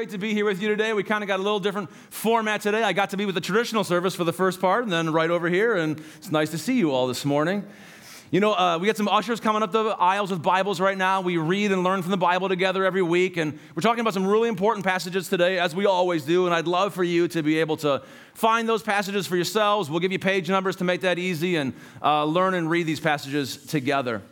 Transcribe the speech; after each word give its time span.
great 0.00 0.08
to 0.08 0.16
be 0.16 0.32
here 0.32 0.46
with 0.46 0.62
you 0.62 0.68
today. 0.68 0.94
We 0.94 1.02
kind 1.02 1.22
of 1.22 1.28
got 1.28 1.40
a 1.40 1.42
little 1.42 1.60
different 1.60 1.90
format 2.08 2.62
today. 2.62 2.82
I 2.82 2.94
got 2.94 3.10
to 3.10 3.18
be 3.18 3.26
with 3.26 3.34
the 3.34 3.40
traditional 3.42 3.84
service 3.84 4.14
for 4.14 4.24
the 4.24 4.32
first 4.32 4.58
part, 4.58 4.82
and 4.82 4.90
then 4.90 5.12
right 5.12 5.28
over 5.28 5.46
here, 5.46 5.76
and 5.76 6.02
it's 6.16 6.30
nice 6.30 6.48
to 6.52 6.56
see 6.56 6.78
you 6.78 6.90
all 6.90 7.06
this 7.06 7.26
morning. 7.26 7.66
You 8.30 8.40
know, 8.40 8.54
uh, 8.54 8.78
we 8.78 8.86
got 8.86 8.96
some 8.96 9.08
ushers 9.08 9.40
coming 9.40 9.62
up 9.62 9.72
the 9.72 9.88
aisles 9.88 10.30
with 10.30 10.42
Bibles 10.42 10.80
right 10.80 10.96
now. 10.96 11.20
We 11.20 11.36
read 11.36 11.70
and 11.70 11.84
learn 11.84 12.00
from 12.00 12.12
the 12.12 12.16
Bible 12.16 12.48
together 12.48 12.86
every 12.86 13.02
week, 13.02 13.36
and 13.36 13.58
we're 13.74 13.82
talking 13.82 14.00
about 14.00 14.14
some 14.14 14.26
really 14.26 14.48
important 14.48 14.86
passages 14.86 15.28
today, 15.28 15.58
as 15.58 15.74
we 15.74 15.84
always 15.84 16.24
do. 16.24 16.46
And 16.46 16.54
I'd 16.54 16.66
love 16.66 16.94
for 16.94 17.04
you 17.04 17.28
to 17.28 17.42
be 17.42 17.58
able 17.58 17.76
to 17.78 18.02
find 18.32 18.66
those 18.66 18.82
passages 18.82 19.26
for 19.26 19.36
yourselves. 19.36 19.90
We'll 19.90 20.00
give 20.00 20.12
you 20.12 20.18
page 20.18 20.48
numbers 20.48 20.76
to 20.76 20.84
make 20.84 21.02
that 21.02 21.18
easy 21.18 21.56
and 21.56 21.74
uh, 22.02 22.24
learn 22.24 22.54
and 22.54 22.70
read 22.70 22.86
these 22.86 23.00
passages 23.00 23.66
together. 23.66 24.22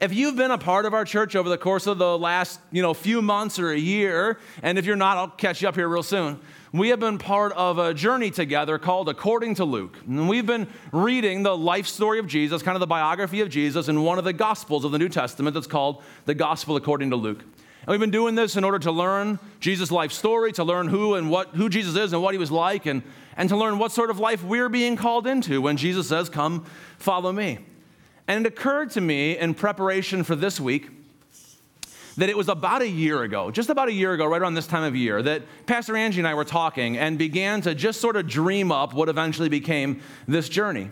If 0.00 0.12
you've 0.12 0.36
been 0.36 0.50
a 0.50 0.58
part 0.58 0.84
of 0.84 0.94
our 0.94 1.04
church 1.04 1.36
over 1.36 1.48
the 1.48 1.58
course 1.58 1.86
of 1.86 1.98
the 1.98 2.18
last, 2.18 2.60
you 2.72 2.82
know, 2.82 2.94
few 2.94 3.22
months 3.22 3.58
or 3.58 3.70
a 3.70 3.78
year, 3.78 4.38
and 4.62 4.78
if 4.78 4.84
you're 4.84 4.96
not, 4.96 5.16
I'll 5.16 5.28
catch 5.28 5.62
you 5.62 5.68
up 5.68 5.74
here 5.76 5.88
real 5.88 6.02
soon. 6.02 6.40
We 6.72 6.88
have 6.88 7.00
been 7.00 7.18
part 7.18 7.52
of 7.52 7.78
a 7.78 7.94
journey 7.94 8.30
together 8.30 8.78
called 8.78 9.08
According 9.08 9.54
to 9.56 9.64
Luke. 9.64 9.96
And 10.06 10.28
we've 10.28 10.46
been 10.46 10.66
reading 10.92 11.42
the 11.42 11.56
life 11.56 11.86
story 11.86 12.18
of 12.18 12.26
Jesus, 12.26 12.62
kind 12.62 12.76
of 12.76 12.80
the 12.80 12.86
biography 12.86 13.40
of 13.40 13.48
Jesus, 13.48 13.88
in 13.88 14.02
one 14.02 14.18
of 14.18 14.24
the 14.24 14.32
Gospels 14.32 14.84
of 14.84 14.92
the 14.92 14.98
New 14.98 15.08
Testament 15.08 15.54
that's 15.54 15.66
called 15.66 16.02
the 16.24 16.34
Gospel 16.34 16.76
According 16.76 17.10
to 17.10 17.16
Luke. 17.16 17.40
And 17.40 17.88
we've 17.88 18.00
been 18.00 18.10
doing 18.10 18.34
this 18.34 18.56
in 18.56 18.64
order 18.64 18.80
to 18.80 18.90
learn 18.90 19.38
Jesus' 19.60 19.92
life 19.92 20.10
story, 20.10 20.52
to 20.52 20.64
learn 20.64 20.88
who 20.88 21.14
and 21.14 21.30
what 21.30 21.50
who 21.50 21.68
Jesus 21.68 21.94
is 21.94 22.12
and 22.12 22.20
what 22.20 22.34
he 22.34 22.38
was 22.38 22.50
like, 22.50 22.84
and, 22.86 23.02
and 23.36 23.48
to 23.48 23.56
learn 23.56 23.78
what 23.78 23.92
sort 23.92 24.10
of 24.10 24.18
life 24.18 24.42
we're 24.42 24.68
being 24.68 24.96
called 24.96 25.28
into 25.28 25.62
when 25.62 25.76
Jesus 25.76 26.08
says, 26.08 26.28
Come, 26.28 26.66
follow 26.98 27.32
me. 27.32 27.60
And 28.28 28.44
it 28.44 28.48
occurred 28.48 28.90
to 28.92 29.00
me 29.00 29.38
in 29.38 29.54
preparation 29.54 30.24
for 30.24 30.34
this 30.34 30.58
week 30.58 30.88
that 32.16 32.28
it 32.28 32.36
was 32.36 32.48
about 32.48 32.82
a 32.82 32.88
year 32.88 33.22
ago, 33.22 33.50
just 33.50 33.68
about 33.68 33.88
a 33.88 33.92
year 33.92 34.14
ago, 34.14 34.24
right 34.26 34.40
around 34.40 34.54
this 34.54 34.66
time 34.66 34.82
of 34.82 34.96
year, 34.96 35.22
that 35.22 35.42
Pastor 35.66 35.96
Angie 35.96 36.20
and 36.20 36.26
I 36.26 36.34
were 36.34 36.44
talking 36.44 36.96
and 36.96 37.18
began 37.18 37.60
to 37.62 37.74
just 37.74 38.00
sort 38.00 38.16
of 38.16 38.26
dream 38.26 38.72
up 38.72 38.94
what 38.94 39.08
eventually 39.08 39.50
became 39.50 40.00
this 40.26 40.48
journey. 40.48 40.90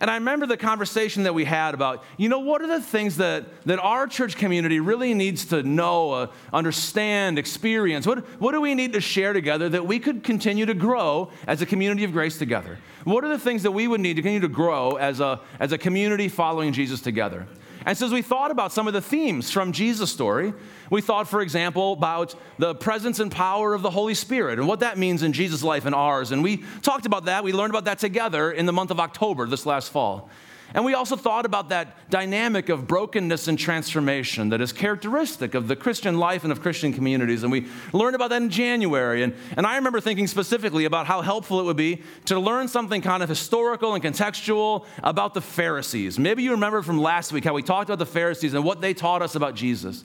And 0.00 0.10
I 0.10 0.14
remember 0.14 0.46
the 0.46 0.56
conversation 0.56 1.24
that 1.24 1.34
we 1.34 1.44
had 1.44 1.74
about, 1.74 2.02
you 2.16 2.30
know, 2.30 2.38
what 2.38 2.62
are 2.62 2.66
the 2.66 2.80
things 2.80 3.18
that, 3.18 3.44
that 3.66 3.78
our 3.78 4.06
church 4.06 4.36
community 4.36 4.80
really 4.80 5.12
needs 5.12 5.44
to 5.46 5.62
know, 5.62 6.12
uh, 6.12 6.26
understand, 6.54 7.38
experience? 7.38 8.06
What, 8.06 8.20
what 8.40 8.52
do 8.52 8.62
we 8.62 8.74
need 8.74 8.94
to 8.94 9.00
share 9.02 9.34
together 9.34 9.68
that 9.68 9.86
we 9.86 9.98
could 9.98 10.24
continue 10.24 10.64
to 10.64 10.72
grow 10.72 11.30
as 11.46 11.60
a 11.60 11.66
community 11.66 12.04
of 12.04 12.12
grace 12.12 12.38
together? 12.38 12.78
What 13.04 13.24
are 13.24 13.28
the 13.28 13.38
things 13.38 13.62
that 13.62 13.72
we 13.72 13.86
would 13.88 14.00
need 14.00 14.14
to 14.14 14.22
continue 14.22 14.40
to 14.40 14.48
grow 14.48 14.92
as 14.92 15.20
a, 15.20 15.40
as 15.58 15.72
a 15.72 15.78
community 15.78 16.28
following 16.28 16.72
Jesus 16.72 17.02
together? 17.02 17.46
And 17.86 17.96
so, 17.96 18.06
as 18.06 18.12
we 18.12 18.22
thought 18.22 18.50
about 18.50 18.72
some 18.72 18.86
of 18.86 18.92
the 18.92 19.00
themes 19.00 19.50
from 19.50 19.72
Jesus' 19.72 20.12
story, 20.12 20.52
we 20.90 21.00
thought, 21.00 21.28
for 21.28 21.40
example, 21.40 21.94
about 21.94 22.34
the 22.58 22.74
presence 22.74 23.20
and 23.20 23.32
power 23.32 23.72
of 23.72 23.82
the 23.82 23.90
Holy 23.90 24.14
Spirit 24.14 24.58
and 24.58 24.68
what 24.68 24.80
that 24.80 24.98
means 24.98 25.22
in 25.22 25.32
Jesus' 25.32 25.62
life 25.62 25.86
and 25.86 25.94
ours. 25.94 26.30
And 26.30 26.42
we 26.42 26.58
talked 26.82 27.06
about 27.06 27.24
that. 27.24 27.42
We 27.42 27.52
learned 27.52 27.70
about 27.70 27.86
that 27.86 27.98
together 27.98 28.52
in 28.52 28.66
the 28.66 28.72
month 28.72 28.90
of 28.90 29.00
October 29.00 29.46
this 29.46 29.64
last 29.64 29.90
fall. 29.90 30.28
And 30.74 30.84
we 30.84 30.94
also 30.94 31.16
thought 31.16 31.46
about 31.46 31.68
that 31.70 32.10
dynamic 32.10 32.68
of 32.68 32.86
brokenness 32.86 33.48
and 33.48 33.58
transformation 33.58 34.50
that 34.50 34.60
is 34.60 34.72
characteristic 34.72 35.54
of 35.54 35.68
the 35.68 35.76
Christian 35.76 36.18
life 36.18 36.44
and 36.44 36.52
of 36.52 36.60
Christian 36.62 36.92
communities. 36.92 37.42
And 37.42 37.50
we 37.50 37.66
learned 37.92 38.14
about 38.14 38.30
that 38.30 38.42
in 38.42 38.50
January. 38.50 39.22
And, 39.22 39.34
and 39.56 39.66
I 39.66 39.76
remember 39.76 40.00
thinking 40.00 40.26
specifically 40.26 40.84
about 40.84 41.06
how 41.06 41.22
helpful 41.22 41.60
it 41.60 41.64
would 41.64 41.76
be 41.76 42.02
to 42.26 42.38
learn 42.38 42.68
something 42.68 43.02
kind 43.02 43.22
of 43.22 43.28
historical 43.28 43.94
and 43.94 44.02
contextual 44.02 44.86
about 45.02 45.34
the 45.34 45.40
Pharisees. 45.40 46.18
Maybe 46.18 46.42
you 46.42 46.52
remember 46.52 46.82
from 46.82 46.98
last 46.98 47.32
week 47.32 47.44
how 47.44 47.54
we 47.54 47.62
talked 47.62 47.90
about 47.90 47.98
the 47.98 48.06
Pharisees 48.06 48.54
and 48.54 48.64
what 48.64 48.80
they 48.80 48.94
taught 48.94 49.22
us 49.22 49.34
about 49.34 49.54
Jesus. 49.54 50.04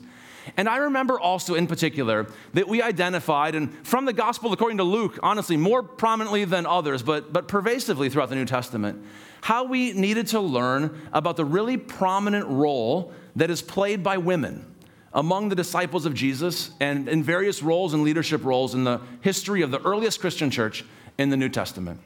And 0.56 0.68
I 0.68 0.76
remember 0.76 1.18
also 1.18 1.54
in 1.54 1.66
particular 1.66 2.26
that 2.54 2.68
we 2.68 2.82
identified, 2.82 3.54
and 3.54 3.86
from 3.86 4.04
the 4.04 4.12
gospel 4.12 4.52
according 4.52 4.78
to 4.78 4.84
Luke, 4.84 5.18
honestly, 5.22 5.56
more 5.56 5.82
prominently 5.82 6.44
than 6.44 6.66
others, 6.66 7.02
but, 7.02 7.32
but 7.32 7.48
pervasively 7.48 8.08
throughout 8.08 8.28
the 8.28 8.36
New 8.36 8.44
Testament, 8.44 9.04
how 9.42 9.64
we 9.64 9.92
needed 9.92 10.28
to 10.28 10.40
learn 10.40 11.08
about 11.12 11.36
the 11.36 11.44
really 11.44 11.76
prominent 11.76 12.46
role 12.48 13.12
that 13.36 13.50
is 13.50 13.62
played 13.62 14.02
by 14.02 14.18
women 14.18 14.74
among 15.12 15.48
the 15.48 15.54
disciples 15.54 16.04
of 16.04 16.14
Jesus 16.14 16.70
and 16.80 17.08
in 17.08 17.22
various 17.22 17.62
roles 17.62 17.94
and 17.94 18.02
leadership 18.02 18.44
roles 18.44 18.74
in 18.74 18.84
the 18.84 19.00
history 19.22 19.62
of 19.62 19.70
the 19.70 19.80
earliest 19.82 20.20
Christian 20.20 20.50
church 20.50 20.84
in 21.18 21.30
the 21.30 21.36
New 21.36 21.48
Testament. 21.48 22.00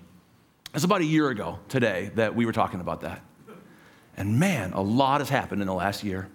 It's 0.75 0.84
about 0.84 1.00
a 1.00 1.05
year 1.05 1.29
ago 1.31 1.59
today 1.69 2.12
that 2.15 2.34
we 2.34 2.47
were 2.47 2.53
talking 2.53 2.81
about 2.81 3.00
that. 3.00 3.23
And 4.17 4.39
man, 4.39 4.73
a 4.73 4.81
lot 4.81 5.21
has 5.21 5.29
happened 5.29 5.61
in 5.61 5.67
the 5.67 5.75
last 5.75 6.05
year. 6.05 6.29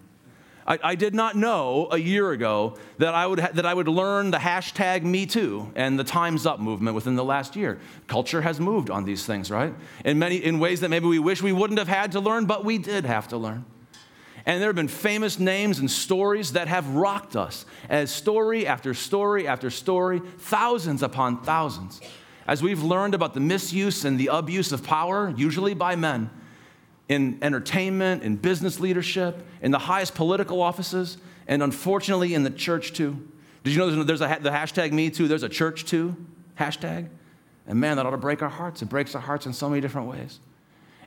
I, 0.67 0.79
I, 0.83 0.95
did 0.95 1.13
not 1.13 1.35
know 1.35 1.87
a 1.91 1.97
year 1.97 2.31
ago 2.31 2.75
that 2.97 3.13
I, 3.13 3.27
would 3.27 3.39
ha- 3.39 3.51
that 3.53 3.65
I 3.65 3.73
would 3.73 3.87
learn 3.87 4.31
the 4.31 4.37
hashtag 4.37 5.03
Me 5.03 5.27
Too 5.27 5.71
and 5.75 5.99
the 5.99 6.03
Time's 6.03 6.45
Up 6.45 6.59
movement 6.59 6.95
within 6.95 7.15
the 7.15 7.23
last 7.23 7.55
year. 7.55 7.79
Culture 8.07 8.41
has 8.41 8.59
moved 8.59 8.89
on 8.89 9.05
these 9.05 9.25
things, 9.25 9.51
right? 9.51 9.75
In, 10.03 10.17
many, 10.17 10.37
in 10.37 10.57
ways 10.57 10.79
that 10.79 10.89
maybe 10.89 11.05
we 11.05 11.19
wish 11.19 11.43
we 11.43 11.51
wouldn't 11.51 11.77
have 11.77 11.87
had 11.87 12.13
to 12.13 12.19
learn, 12.19 12.45
but 12.45 12.65
we 12.65 12.79
did 12.79 13.05
have 13.05 13.27
to 13.27 13.37
learn. 13.37 13.65
And 14.47 14.61
there 14.61 14.69
have 14.69 14.75
been 14.75 14.87
famous 14.87 15.39
names 15.39 15.79
and 15.79 15.89
stories 15.89 16.53
that 16.53 16.67
have 16.67 16.87
rocked 16.89 17.35
us 17.35 17.65
as 17.89 18.11
story 18.11 18.65
after 18.65 18.93
story 18.93 19.47
after 19.47 19.69
story, 19.69 20.21
thousands 20.39 21.03
upon 21.03 21.43
thousands, 21.43 22.01
as 22.47 22.61
we've 22.61 22.83
learned 22.83 23.13
about 23.13 23.33
the 23.33 23.39
misuse 23.39 24.05
and 24.05 24.19
the 24.19 24.27
abuse 24.31 24.71
of 24.71 24.83
power, 24.83 25.33
usually 25.35 25.73
by 25.73 25.95
men 25.95 26.29
in 27.07 27.37
entertainment, 27.41 28.23
in 28.23 28.35
business 28.35 28.79
leadership, 28.79 29.45
in 29.61 29.71
the 29.71 29.79
highest 29.79 30.15
political 30.15 30.61
offices, 30.61 31.17
and 31.47 31.61
unfortunately 31.61 32.33
in 32.33 32.43
the 32.43 32.49
church 32.49 32.93
too. 32.93 33.27
Did 33.63 33.73
you 33.73 33.79
know 33.79 34.03
there's, 34.03 34.21
a, 34.21 34.37
the 34.41 34.49
hashtag 34.49 34.91
me 34.91 35.09
too? 35.09 35.27
There's 35.27 35.43
a 35.43 35.49
church 35.49 35.85
too 35.85 36.15
hashtag? 36.57 37.09
And 37.67 37.79
man, 37.79 37.97
that 37.97 38.05
ought 38.05 38.11
to 38.11 38.17
break 38.17 38.41
our 38.41 38.49
hearts. 38.49 38.81
It 38.81 38.89
breaks 38.89 39.15
our 39.15 39.21
hearts 39.21 39.45
in 39.45 39.53
so 39.53 39.69
many 39.69 39.81
different 39.81 40.07
ways. 40.07 40.39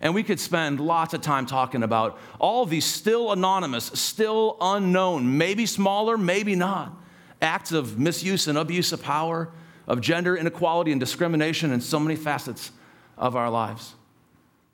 And 0.00 0.14
we 0.14 0.22
could 0.22 0.38
spend 0.38 0.80
lots 0.80 1.14
of 1.14 1.22
time 1.22 1.46
talking 1.46 1.82
about 1.82 2.18
all 2.38 2.66
these 2.66 2.84
still 2.84 3.32
anonymous, 3.32 3.86
still 3.86 4.56
unknown, 4.60 5.38
maybe 5.38 5.66
smaller, 5.66 6.16
maybe 6.16 6.54
not, 6.54 6.96
acts 7.42 7.72
of 7.72 7.98
misuse 7.98 8.46
and 8.46 8.56
abuse 8.56 8.92
of 8.92 9.02
power, 9.02 9.50
of 9.88 10.00
gender 10.00 10.36
inequality 10.36 10.92
and 10.92 11.00
discrimination 11.00 11.72
in 11.72 11.80
so 11.80 11.98
many 11.98 12.14
facets 12.14 12.70
of 13.16 13.34
our 13.34 13.50
lives. 13.50 13.94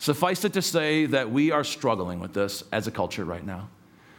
Suffice 0.04 0.44
it 0.44 0.53
to 0.53 0.60
say 0.60 1.06
that 1.06 1.31
we 1.31 1.50
are 1.50 1.65
struggling 1.65 2.20
with 2.20 2.34
this 2.34 2.62
as 2.70 2.87
a 2.87 2.91
culture 2.91 3.25
right 3.25 3.42
now. 3.42 3.70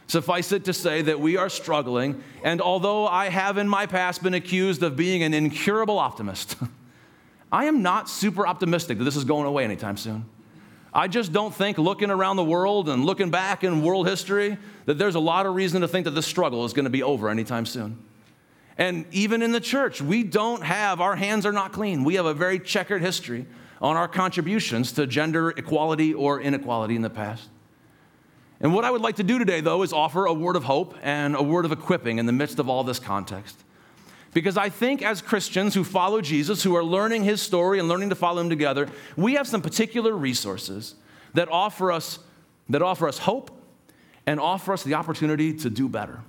Suffice 0.08 0.50
it 0.50 0.64
to 0.64 0.72
say 0.72 1.00
that 1.02 1.20
we 1.20 1.36
are 1.36 1.48
struggling, 1.48 2.20
and 2.42 2.60
although 2.60 3.06
I 3.06 3.28
have 3.28 3.56
in 3.56 3.68
my 3.68 3.86
past 3.86 4.20
been 4.20 4.34
accused 4.34 4.82
of 4.82 4.96
being 4.96 5.22
an 5.22 5.32
incurable 5.32 6.00
optimist, 6.00 6.56
I 7.52 7.66
am 7.66 7.82
not 7.82 8.10
super 8.10 8.48
optimistic 8.48 8.98
that 8.98 9.04
this 9.04 9.14
is 9.14 9.22
going 9.22 9.46
away 9.46 9.62
anytime 9.62 9.96
soon. 9.96 10.24
I 10.92 11.06
just 11.06 11.32
don't 11.32 11.54
think 11.54 11.78
looking 11.78 12.10
around 12.10 12.34
the 12.34 12.44
world 12.44 12.88
and 12.88 13.04
looking 13.04 13.30
back 13.30 13.62
in 13.62 13.80
world 13.82 14.08
history 14.08 14.58
that 14.86 14.98
there's 14.98 15.14
a 15.14 15.20
lot 15.20 15.46
of 15.46 15.54
reason 15.54 15.82
to 15.82 15.86
think 15.86 16.06
that 16.06 16.16
this 16.16 16.26
struggle 16.26 16.64
is 16.64 16.72
going 16.72 16.86
to 16.86 16.90
be 16.90 17.04
over 17.04 17.28
anytime 17.28 17.64
soon. 17.64 17.96
And 18.76 19.06
even 19.12 19.40
in 19.40 19.52
the 19.52 19.60
church, 19.60 20.02
we 20.02 20.24
don't 20.24 20.64
have, 20.64 21.00
our 21.00 21.14
hands 21.14 21.46
are 21.46 21.52
not 21.52 21.72
clean. 21.72 22.02
We 22.02 22.16
have 22.16 22.26
a 22.26 22.34
very 22.34 22.58
checkered 22.58 23.02
history 23.02 23.46
on 23.80 23.96
our 23.96 24.08
contributions 24.08 24.92
to 24.92 25.06
gender 25.06 25.50
equality 25.50 26.14
or 26.14 26.40
inequality 26.40 26.96
in 26.96 27.02
the 27.02 27.10
past. 27.10 27.48
And 28.60 28.72
what 28.72 28.84
I 28.84 28.90
would 28.90 29.02
like 29.02 29.16
to 29.16 29.22
do 29.22 29.38
today, 29.38 29.60
though, 29.60 29.82
is 29.82 29.92
offer 29.92 30.24
a 30.24 30.32
word 30.32 30.56
of 30.56 30.64
hope 30.64 30.94
and 31.02 31.36
a 31.36 31.42
word 31.42 31.64
of 31.64 31.72
equipping 31.72 32.18
in 32.18 32.26
the 32.26 32.32
midst 32.32 32.58
of 32.58 32.70
all 32.70 32.84
this 32.84 32.98
context. 32.98 33.62
Because 34.32 34.56
I 34.56 34.68
think 34.68 35.02
as 35.02 35.22
Christians 35.22 35.74
who 35.74 35.84
follow 35.84 36.20
Jesus, 36.20 36.62
who 36.62 36.74
are 36.76 36.84
learning 36.84 37.24
his 37.24 37.40
story 37.40 37.78
and 37.78 37.88
learning 37.88 38.10
to 38.10 38.14
follow 38.14 38.40
him 38.40 38.50
together, 38.50 38.88
we 39.16 39.34
have 39.34 39.46
some 39.46 39.62
particular 39.62 40.14
resources 40.14 40.94
that 41.34 41.48
offer 41.50 41.92
us, 41.92 42.18
that 42.68 42.82
offer 42.82 43.08
us 43.08 43.18
hope 43.18 43.50
and 44.26 44.40
offer 44.40 44.72
us 44.72 44.82
the 44.82 44.94
opportunity 44.94 45.52
to 45.54 45.70
do 45.70 45.88
better. 45.88 46.20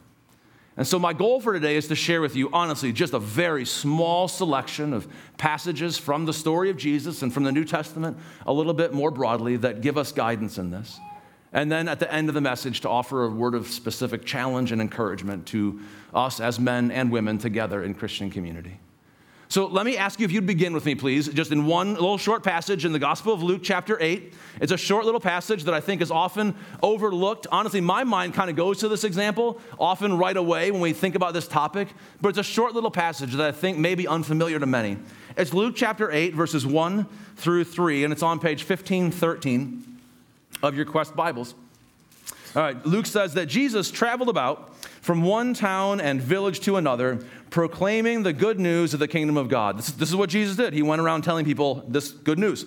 And 0.78 0.88
so, 0.88 1.00
my 1.00 1.12
goal 1.12 1.42
for 1.42 1.54
today 1.54 1.76
is 1.76 1.88
to 1.88 1.96
share 1.96 2.22
with 2.22 2.36
you, 2.36 2.52
honestly, 2.54 2.94
just 2.94 3.14
a 3.14 3.20
very 3.20 3.66
small 3.66 4.28
selection 4.28 4.94
of 4.94 5.08
passages 5.38 5.98
from 5.98 6.26
the 6.26 6.34
story 6.34 6.70
of 6.70 6.78
Jesus 6.78 7.24
and 7.24 7.34
from 7.34 7.44
the 7.44 7.52
New 7.52 7.66
Testament, 7.66 8.16
a 8.46 8.54
little 8.54 8.76
bit 8.76 8.94
more 8.94 9.10
broadly, 9.10 9.58
that 9.58 9.82
give 9.82 9.98
us 9.98 10.12
guidance 10.12 10.60
in 10.60 10.70
this. 10.70 11.00
And 11.52 11.72
then 11.72 11.88
at 11.88 12.00
the 12.00 12.14
end 12.14 12.30
of 12.30 12.36
the 12.36 12.42
message, 12.42 12.82
to 12.82 12.90
offer 12.90 13.24
a 13.24 13.30
word 13.30 13.56
of 13.56 13.68
specific 13.68 14.24
challenge 14.24 14.72
and 14.72 14.80
encouragement 14.80 15.48
to 15.48 15.80
us 16.14 16.40
as 16.40 16.60
men 16.60 16.92
and 16.92 17.12
women 17.12 17.40
together 17.40 17.84
in 17.84 17.96
Christian 17.96 18.30
community. 18.30 18.80
So 19.50 19.66
let 19.66 19.86
me 19.86 19.96
ask 19.96 20.20
you 20.20 20.26
if 20.26 20.32
you'd 20.34 20.46
begin 20.46 20.74
with 20.74 20.86
me, 20.86 20.94
please, 20.94 21.30
just 21.30 21.54
in 21.54 21.66
one 21.66 21.94
little 21.94 22.18
short 22.18 22.44
passage 22.44 22.84
in 22.84 22.92
the 22.92 23.00
Gospel 23.00 23.34
of 23.34 23.42
Luke, 23.42 23.62
chapter 23.64 23.98
8. 24.02 24.34
It's 24.60 24.74
a 24.74 24.78
short 24.78 25.06
little 25.06 25.22
passage 25.22 25.64
that 25.64 25.74
I 25.74 25.80
think 25.80 26.02
is 26.02 26.12
often 26.12 26.54
overlooked. 26.84 27.48
Honestly, 27.50 27.80
my 27.80 28.04
mind 28.04 28.34
kind 28.34 28.50
of 28.50 28.58
goes 28.58 28.80
to 28.80 28.90
this 28.90 29.06
example 29.06 29.62
often 29.80 30.18
right 30.18 30.36
away 30.36 30.70
when 30.72 30.82
we 30.82 30.92
think 30.92 31.16
about 31.16 31.34
this 31.34 31.48
topic, 31.48 31.88
but 32.20 32.28
it's 32.30 32.38
a 32.38 32.44
short 32.44 32.74
little 32.74 32.92
passage 32.92 33.32
that 33.36 33.48
I 33.48 33.54
think 33.54 33.78
may 33.78 33.96
be 33.96 34.06
unfamiliar 34.06 34.60
to 34.60 34.66
many. 34.66 34.98
It's 35.38 35.54
Luke 35.54 35.76
chapter 35.78 36.12
8, 36.12 36.34
verses 36.34 36.66
1 36.66 37.08
through 37.38 37.64
3, 37.64 38.04
and 38.04 38.12
it's 38.12 38.24
on 38.24 38.40
page 38.40 38.68
1513 38.68 40.00
of 40.62 40.76
your 40.76 40.86
Quest 40.86 41.16
Bibles. 41.16 41.56
All 42.54 42.64
right, 42.64 42.86
Luke 42.86 43.06
says 43.06 43.34
that 43.36 43.46
Jesus 43.46 43.92
traveled 43.92 44.30
about 44.30 44.74
from 45.08 45.22
one 45.22 45.54
town 45.54 46.02
and 46.02 46.22
village 46.22 46.60
to 46.60 46.76
another, 46.76 47.18
proclaiming 47.50 48.24
the 48.24 48.34
good 48.34 48.60
news 48.60 48.94
of 48.94 49.00
the 49.00 49.08
kingdom 49.08 49.38
of 49.38 49.48
God. 49.48 49.78
This, 49.78 49.92
this 49.92 50.10
is 50.10 50.18
what 50.18 50.30
Jesus 50.30 50.58
did. 50.58 50.74
He 50.74 50.82
went 50.82 51.02
around 51.02 51.22
telling 51.22 51.46
people 51.46 51.86
this 51.88 52.12
good 52.12 52.38
news. 52.38 52.66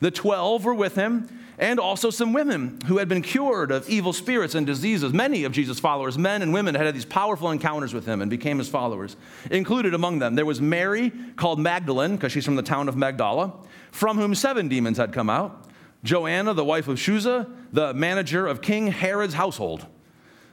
The 0.00 0.10
12 0.10 0.66
were 0.66 0.74
with 0.74 0.96
him 0.96 1.30
and 1.58 1.80
also 1.80 2.10
some 2.10 2.34
women 2.34 2.78
who 2.88 2.98
had 2.98 3.08
been 3.08 3.22
cured 3.22 3.70
of 3.70 3.88
evil 3.88 4.12
spirits 4.12 4.54
and 4.54 4.66
diseases. 4.66 5.14
Many 5.14 5.44
of 5.44 5.52
Jesus' 5.52 5.80
followers, 5.80 6.18
men 6.18 6.42
and 6.42 6.52
women, 6.52 6.74
had 6.74 6.84
had 6.84 6.94
these 6.94 7.06
powerful 7.06 7.50
encounters 7.50 7.94
with 7.94 8.04
him 8.04 8.20
and 8.20 8.30
became 8.30 8.58
his 8.58 8.68
followers. 8.68 9.16
Included 9.50 9.94
among 9.94 10.18
them, 10.18 10.34
there 10.34 10.44
was 10.44 10.60
Mary, 10.60 11.10
called 11.36 11.58
Magdalene, 11.58 12.16
because 12.16 12.32
she's 12.32 12.44
from 12.44 12.56
the 12.56 12.62
town 12.62 12.90
of 12.90 12.98
Magdala, 12.98 13.54
from 13.92 14.18
whom 14.18 14.34
seven 14.34 14.68
demons 14.68 14.98
had 14.98 15.14
come 15.14 15.30
out. 15.30 15.64
Joanna, 16.04 16.52
the 16.52 16.66
wife 16.66 16.86
of 16.86 16.98
Chuza, 16.98 17.50
the 17.72 17.94
manager 17.94 18.46
of 18.46 18.60
King 18.60 18.88
Herod's 18.88 19.32
household. 19.32 19.86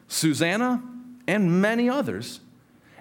Susanna, 0.07 0.81
and 1.27 1.61
many 1.61 1.89
others. 1.89 2.39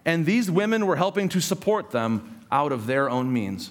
And 0.05 0.27
these 0.27 0.51
women 0.51 0.87
were 0.87 0.97
helping 0.97 1.29
to 1.31 1.41
support 1.41 1.91
them 1.91 2.41
out 2.53 2.73
of 2.73 2.87
their 2.87 3.09
own 3.09 3.33
means. 3.33 3.71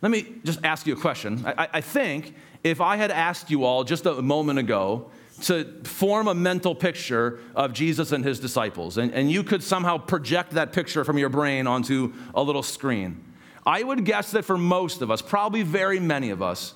Let 0.00 0.10
me 0.10 0.26
just 0.44 0.64
ask 0.64 0.86
you 0.86 0.92
a 0.92 1.00
question. 1.00 1.42
I, 1.46 1.68
I 1.74 1.80
think 1.80 2.34
if 2.62 2.80
I 2.80 2.96
had 2.96 3.10
asked 3.10 3.50
you 3.50 3.64
all 3.64 3.84
just 3.84 4.06
a 4.06 4.20
moment 4.22 4.58
ago 4.58 5.10
to 5.42 5.64
form 5.84 6.28
a 6.28 6.34
mental 6.34 6.74
picture 6.74 7.40
of 7.56 7.72
Jesus 7.72 8.12
and 8.12 8.24
his 8.24 8.38
disciples, 8.38 8.98
and, 8.98 9.12
and 9.12 9.30
you 9.30 9.42
could 9.42 9.62
somehow 9.62 9.98
project 9.98 10.52
that 10.52 10.72
picture 10.72 11.04
from 11.04 11.18
your 11.18 11.28
brain 11.28 11.66
onto 11.66 12.12
a 12.34 12.42
little 12.42 12.62
screen, 12.62 13.24
I 13.66 13.82
would 13.82 14.04
guess 14.04 14.30
that 14.32 14.44
for 14.44 14.58
most 14.58 15.02
of 15.02 15.10
us, 15.10 15.22
probably 15.22 15.62
very 15.62 16.00
many 16.00 16.30
of 16.30 16.42
us, 16.42 16.74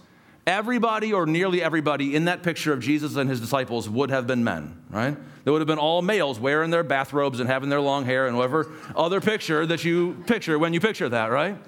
everybody 0.48 1.12
or 1.12 1.26
nearly 1.26 1.62
everybody 1.62 2.16
in 2.16 2.24
that 2.24 2.42
picture 2.42 2.72
of 2.72 2.80
Jesus 2.80 3.16
and 3.16 3.28
his 3.28 3.38
disciples 3.38 3.88
would 3.88 4.10
have 4.10 4.26
been 4.26 4.42
men, 4.42 4.82
right? 4.88 5.16
They 5.44 5.50
would 5.50 5.60
have 5.60 5.68
been 5.68 5.78
all 5.78 6.00
males 6.00 6.40
wearing 6.40 6.70
their 6.70 6.82
bathrobes 6.82 7.38
and 7.38 7.48
having 7.48 7.68
their 7.68 7.82
long 7.82 8.06
hair 8.06 8.26
and 8.26 8.36
whatever 8.36 8.72
other 8.96 9.20
picture 9.20 9.66
that 9.66 9.84
you 9.84 10.16
picture 10.26 10.58
when 10.58 10.72
you 10.72 10.80
picture 10.80 11.08
that, 11.10 11.26
right? 11.26 11.58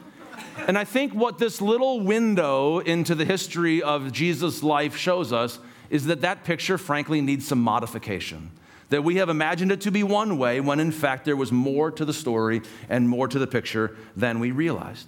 And 0.67 0.79
I 0.79 0.85
think 0.85 1.13
what 1.13 1.39
this 1.39 1.61
little 1.61 2.01
window 2.01 2.79
into 2.79 3.15
the 3.15 3.27
history 3.27 3.83
of 3.83 4.13
Jesus' 4.13 4.63
life 4.63 4.97
shows 4.97 5.31
us 5.31 5.59
is 5.91 6.07
that 6.07 6.23
that 6.23 6.45
picture, 6.45 6.79
frankly, 6.79 7.21
needs 7.21 7.47
some 7.47 7.61
modification. 7.61 8.51
That 8.89 9.05
we 9.05 9.17
have 9.17 9.29
imagined 9.29 9.73
it 9.73 9.83
to 9.83 9.91
be 9.91 10.03
one 10.03 10.39
way 10.39 10.61
when 10.61 10.81
in 10.81 10.91
fact 10.91 11.27
there 11.27 11.37
was 11.37 11.53
more 11.53 11.91
to 11.91 12.05
the 12.07 12.15
story 12.15 12.63
and 12.89 13.09
more 13.09 13.29
to 13.29 13.39
the 13.39 13.47
picture 13.47 13.97
than 14.17 14.41
we 14.41 14.53
realized. 14.53 15.07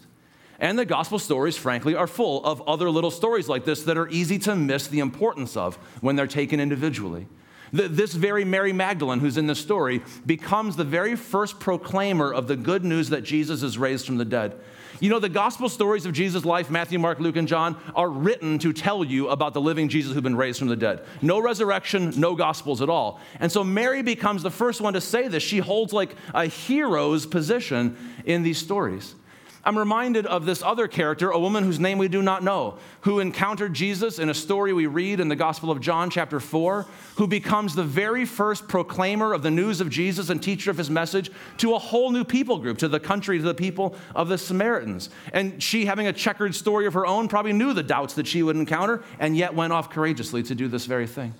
And 0.62 0.78
the 0.78 0.84
gospel 0.84 1.18
stories, 1.18 1.56
frankly, 1.56 1.96
are 1.96 2.06
full 2.06 2.42
of 2.44 2.62
other 2.68 2.88
little 2.88 3.10
stories 3.10 3.48
like 3.48 3.64
this 3.64 3.82
that 3.82 3.98
are 3.98 4.08
easy 4.08 4.38
to 4.38 4.54
miss 4.54 4.86
the 4.86 5.00
importance 5.00 5.56
of 5.56 5.74
when 6.00 6.14
they're 6.14 6.28
taken 6.28 6.60
individually. 6.60 7.26
This 7.72 8.12
very 8.12 8.44
Mary 8.44 8.72
Magdalene, 8.72 9.18
who's 9.18 9.38
in 9.38 9.48
this 9.48 9.58
story, 9.58 10.02
becomes 10.24 10.76
the 10.76 10.84
very 10.84 11.16
first 11.16 11.58
proclaimer 11.58 12.32
of 12.32 12.46
the 12.46 12.54
good 12.54 12.84
news 12.84 13.08
that 13.08 13.22
Jesus 13.22 13.64
is 13.64 13.76
raised 13.76 14.06
from 14.06 14.18
the 14.18 14.24
dead. 14.24 14.54
You 15.00 15.10
know, 15.10 15.18
the 15.18 15.28
gospel 15.28 15.68
stories 15.68 16.06
of 16.06 16.12
Jesus' 16.12 16.44
life, 16.44 16.70
Matthew, 16.70 17.00
Mark, 17.00 17.18
Luke, 17.18 17.34
and 17.34 17.48
John, 17.48 17.76
are 17.96 18.08
written 18.08 18.60
to 18.60 18.72
tell 18.72 19.02
you 19.02 19.30
about 19.30 19.54
the 19.54 19.60
living 19.60 19.88
Jesus 19.88 20.12
who'd 20.12 20.22
been 20.22 20.36
raised 20.36 20.60
from 20.60 20.68
the 20.68 20.76
dead. 20.76 21.04
No 21.22 21.40
resurrection, 21.40 22.12
no 22.16 22.36
gospels 22.36 22.80
at 22.82 22.88
all. 22.88 23.18
And 23.40 23.50
so 23.50 23.64
Mary 23.64 24.02
becomes 24.02 24.44
the 24.44 24.50
first 24.50 24.80
one 24.80 24.92
to 24.92 25.00
say 25.00 25.26
this. 25.26 25.42
She 25.42 25.58
holds 25.58 25.92
like 25.92 26.14
a 26.34 26.44
hero's 26.44 27.26
position 27.26 27.96
in 28.26 28.44
these 28.44 28.58
stories. 28.58 29.16
I'm 29.64 29.78
reminded 29.78 30.26
of 30.26 30.44
this 30.44 30.60
other 30.60 30.88
character, 30.88 31.30
a 31.30 31.38
woman 31.38 31.62
whose 31.62 31.78
name 31.78 31.96
we 31.96 32.08
do 32.08 32.20
not 32.20 32.42
know, 32.42 32.78
who 33.02 33.20
encountered 33.20 33.72
Jesus 33.74 34.18
in 34.18 34.28
a 34.28 34.34
story 34.34 34.72
we 34.72 34.86
read 34.86 35.20
in 35.20 35.28
the 35.28 35.36
Gospel 35.36 35.70
of 35.70 35.80
John, 35.80 36.10
chapter 36.10 36.40
4, 36.40 36.84
who 37.16 37.28
becomes 37.28 37.76
the 37.76 37.84
very 37.84 38.24
first 38.24 38.66
proclaimer 38.66 39.32
of 39.32 39.44
the 39.44 39.52
news 39.52 39.80
of 39.80 39.88
Jesus 39.88 40.30
and 40.30 40.42
teacher 40.42 40.72
of 40.72 40.78
his 40.78 40.90
message 40.90 41.30
to 41.58 41.74
a 41.74 41.78
whole 41.78 42.10
new 42.10 42.24
people 42.24 42.58
group, 42.58 42.78
to 42.78 42.88
the 42.88 42.98
country, 42.98 43.38
to 43.38 43.44
the 43.44 43.54
people 43.54 43.94
of 44.16 44.28
the 44.28 44.36
Samaritans. 44.36 45.10
And 45.32 45.62
she, 45.62 45.84
having 45.84 46.08
a 46.08 46.12
checkered 46.12 46.56
story 46.56 46.86
of 46.86 46.94
her 46.94 47.06
own, 47.06 47.28
probably 47.28 47.52
knew 47.52 47.72
the 47.72 47.84
doubts 47.84 48.14
that 48.14 48.26
she 48.26 48.42
would 48.42 48.56
encounter 48.56 49.04
and 49.20 49.36
yet 49.36 49.54
went 49.54 49.72
off 49.72 49.90
courageously 49.90 50.42
to 50.44 50.56
do 50.56 50.66
this 50.66 50.86
very 50.86 51.06
thing. 51.06 51.34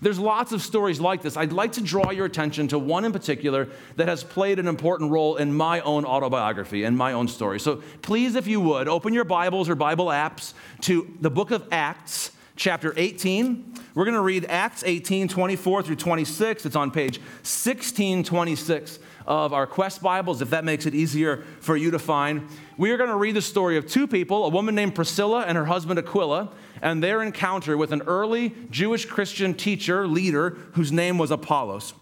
There's 0.00 0.18
lots 0.18 0.52
of 0.52 0.62
stories 0.62 1.00
like 1.00 1.22
this. 1.22 1.36
I'd 1.36 1.52
like 1.52 1.72
to 1.72 1.80
draw 1.80 2.10
your 2.10 2.26
attention 2.26 2.68
to 2.68 2.78
one 2.78 3.04
in 3.04 3.12
particular 3.12 3.68
that 3.96 4.08
has 4.08 4.22
played 4.24 4.58
an 4.58 4.68
important 4.68 5.10
role 5.10 5.36
in 5.36 5.52
my 5.54 5.80
own 5.80 6.04
autobiography 6.04 6.84
and 6.84 6.96
my 6.96 7.12
own 7.12 7.28
story. 7.28 7.60
So 7.60 7.82
please, 8.02 8.34
if 8.34 8.46
you 8.46 8.60
would, 8.60 8.88
open 8.88 9.14
your 9.14 9.24
Bibles 9.24 9.68
or 9.68 9.74
Bible 9.74 10.06
apps 10.06 10.54
to 10.82 11.14
the 11.20 11.30
book 11.30 11.50
of 11.50 11.66
Acts, 11.72 12.32
chapter 12.56 12.92
18. 12.96 13.74
We're 13.94 14.04
going 14.04 14.14
to 14.14 14.20
read 14.20 14.44
Acts 14.46 14.82
18, 14.84 15.28
24 15.28 15.82
through 15.82 15.96
26. 15.96 16.66
It's 16.66 16.76
on 16.76 16.90
page 16.90 17.18
1626 17.18 18.98
of 19.26 19.52
our 19.52 19.66
Quest 19.66 20.02
Bibles, 20.02 20.40
if 20.40 20.50
that 20.50 20.64
makes 20.64 20.86
it 20.86 20.94
easier 20.94 21.44
for 21.60 21.76
you 21.76 21.90
to 21.90 21.98
find. 21.98 22.48
We 22.76 22.90
are 22.90 22.96
going 22.96 23.10
to 23.10 23.16
read 23.16 23.36
the 23.36 23.42
story 23.42 23.76
of 23.76 23.86
two 23.86 24.06
people, 24.06 24.46
a 24.46 24.48
woman 24.48 24.74
named 24.74 24.94
Priscilla 24.94 25.44
and 25.46 25.56
her 25.56 25.66
husband 25.66 25.98
Aquila, 25.98 26.50
and 26.82 27.02
their 27.02 27.22
encounter 27.22 27.76
with 27.76 27.92
an 27.92 28.02
early 28.02 28.54
Jewish 28.70 29.04
Christian 29.06 29.54
teacher, 29.54 30.06
leader, 30.06 30.50
whose 30.72 30.92
name 30.92 31.18
was 31.18 31.30
Apollos. 31.30 31.94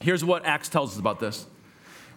Here's 0.00 0.24
what 0.24 0.44
Acts 0.44 0.68
tells 0.68 0.92
us 0.92 0.98
about 0.98 1.20
this. 1.20 1.46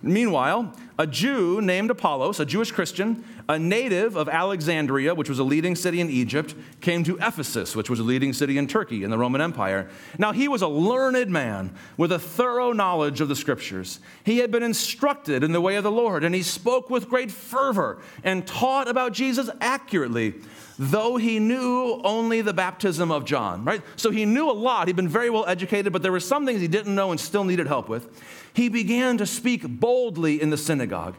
Meanwhile, 0.02 0.74
a 0.98 1.06
Jew 1.06 1.62
named 1.62 1.92
Apollos, 1.92 2.40
a 2.40 2.46
Jewish 2.46 2.72
Christian, 2.72 3.24
a 3.50 3.58
native 3.58 4.16
of 4.16 4.30
Alexandria, 4.30 5.16
which 5.16 5.28
was 5.28 5.40
a 5.40 5.44
leading 5.44 5.76
city 5.76 6.00
in 6.00 6.10
Egypt, 6.10 6.56
came 6.82 7.04
to 7.04 7.18
Ephesus, 7.18 7.76
which 7.76 7.90
was 7.90 8.00
a 8.00 8.04
leading 8.04 8.32
city 8.32 8.58
in 8.58 8.68
Turkey 8.68 9.04
in 9.04 9.10
the 9.10 9.18
Roman 9.18 9.42
Empire. 9.42 9.90
Now, 10.18 10.32
he 10.32 10.48
was 10.48 10.62
a 10.62 10.68
learned 10.68 11.30
man 11.30 11.74
with 11.98 12.12
a 12.12 12.20
thorough 12.20 12.72
knowledge 12.72 13.22
of 13.22 13.28
the 13.28 13.36
scriptures. 13.36 14.00
He 14.24 14.38
had 14.38 14.52
been 14.52 14.64
instructed 14.64 15.44
in 15.44 15.52
the 15.52 15.62
way 15.62 15.76
of 15.76 15.84
the 15.84 15.92
Lord, 15.92 16.24
and 16.24 16.36
he 16.36 16.44
spoke 16.44 16.90
with 16.90 17.10
great 17.10 17.32
fervor 17.32 18.00
and 18.24 18.46
taught 18.46 18.88
about 18.88 19.14
Jesus 19.14 19.50
accurately 19.60 20.36
though 20.82 21.18
he 21.18 21.40
knew 21.40 22.00
only 22.06 22.40
the 22.40 22.54
baptism 22.54 23.12
of 23.12 23.26
John, 23.26 23.66
right? 23.66 23.82
So 23.98 24.12
he 24.12 24.24
knew 24.24 24.50
a 24.50 24.54
lot. 24.54 24.88
He'd 24.88 24.96
been 24.96 25.10
very 25.10 25.30
well 25.30 25.46
educated, 25.46 25.92
but 25.92 26.02
there 26.02 26.12
were 26.14 26.22
some 26.22 26.46
things 26.46 26.62
he 26.62 26.70
didn't 26.70 26.96
know 26.96 27.12
and 27.12 27.20
still 27.20 27.44
needed 27.44 27.68
help 27.68 27.90
with. 27.90 28.08
He 28.54 28.70
began 28.70 29.18
to 29.18 29.26
speak 29.26 29.68
boldly 29.68 30.42
in 30.42 30.50
the 30.50 30.58
synagogue. 30.58 31.16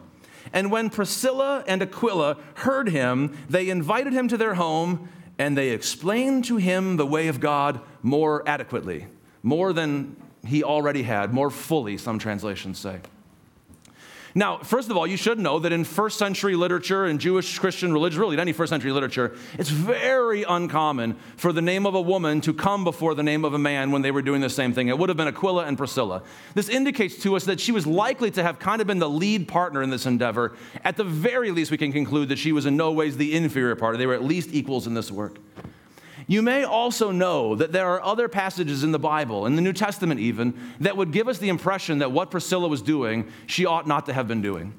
And 0.53 0.71
when 0.71 0.89
Priscilla 0.89 1.63
and 1.67 1.81
Aquila 1.81 2.37
heard 2.55 2.89
him, 2.89 3.37
they 3.49 3.69
invited 3.69 4.13
him 4.13 4.27
to 4.27 4.37
their 4.37 4.55
home 4.55 5.09
and 5.37 5.57
they 5.57 5.69
explained 5.69 6.45
to 6.45 6.57
him 6.57 6.97
the 6.97 7.05
way 7.05 7.27
of 7.27 7.39
God 7.39 7.81
more 8.03 8.47
adequately, 8.47 9.07
more 9.43 9.73
than 9.73 10.15
he 10.45 10.63
already 10.63 11.03
had, 11.03 11.33
more 11.33 11.49
fully, 11.49 11.97
some 11.97 12.19
translations 12.19 12.79
say. 12.79 12.99
Now, 14.33 14.57
first 14.57 14.89
of 14.89 14.97
all, 14.97 15.05
you 15.05 15.17
should 15.17 15.39
know 15.39 15.59
that 15.59 15.73
in 15.73 15.83
first 15.83 16.17
century 16.17 16.55
literature 16.55 17.05
and 17.05 17.19
Jewish 17.19 17.59
Christian 17.59 17.91
religion, 17.91 18.19
really 18.21 18.39
any 18.39 18.53
first 18.53 18.69
century 18.69 18.91
literature, 18.91 19.35
it's 19.57 19.69
very 19.69 20.43
uncommon 20.43 21.15
for 21.35 21.51
the 21.51 21.61
name 21.61 21.85
of 21.85 21.95
a 21.95 22.01
woman 22.01 22.39
to 22.41 22.53
come 22.53 22.83
before 22.83 23.13
the 23.13 23.23
name 23.23 23.43
of 23.43 23.53
a 23.53 23.59
man 23.59 23.91
when 23.91 24.01
they 24.01 24.11
were 24.11 24.21
doing 24.21 24.39
the 24.39 24.49
same 24.49 24.73
thing. 24.73 24.87
It 24.87 24.97
would 24.97 25.09
have 25.09 25.17
been 25.17 25.27
Aquila 25.27 25.65
and 25.65 25.77
Priscilla. 25.77 26.23
This 26.53 26.69
indicates 26.69 27.21
to 27.23 27.35
us 27.35 27.45
that 27.45 27.59
she 27.59 27.71
was 27.71 27.85
likely 27.85 28.31
to 28.31 28.43
have 28.43 28.57
kind 28.57 28.79
of 28.79 28.87
been 28.87 28.99
the 28.99 29.09
lead 29.09 29.47
partner 29.47 29.81
in 29.81 29.89
this 29.89 30.05
endeavor. 30.05 30.53
At 30.83 30.95
the 30.95 31.03
very 31.03 31.51
least, 31.51 31.71
we 31.71 31.77
can 31.77 31.91
conclude 31.91 32.29
that 32.29 32.39
she 32.39 32.53
was 32.53 32.65
in 32.65 32.77
no 32.77 32.91
ways 32.91 33.17
the 33.17 33.35
inferior 33.35 33.75
partner. 33.75 33.97
They 33.97 34.07
were 34.07 34.13
at 34.13 34.23
least 34.23 34.49
equals 34.53 34.87
in 34.87 34.93
this 34.93 35.11
work. 35.11 35.37
You 36.31 36.41
may 36.41 36.63
also 36.63 37.11
know 37.11 37.55
that 37.55 37.73
there 37.73 37.89
are 37.89 38.01
other 38.01 38.29
passages 38.29 38.85
in 38.85 38.93
the 38.93 38.97
Bible, 38.97 39.45
in 39.45 39.57
the 39.57 39.61
New 39.61 39.73
Testament 39.73 40.21
even, 40.21 40.57
that 40.79 40.95
would 40.95 41.11
give 41.11 41.27
us 41.27 41.39
the 41.39 41.49
impression 41.49 41.99
that 41.99 42.13
what 42.13 42.31
Priscilla 42.31 42.69
was 42.69 42.81
doing, 42.81 43.29
she 43.47 43.65
ought 43.65 43.85
not 43.85 44.05
to 44.05 44.13
have 44.13 44.29
been 44.29 44.41
doing. 44.41 44.73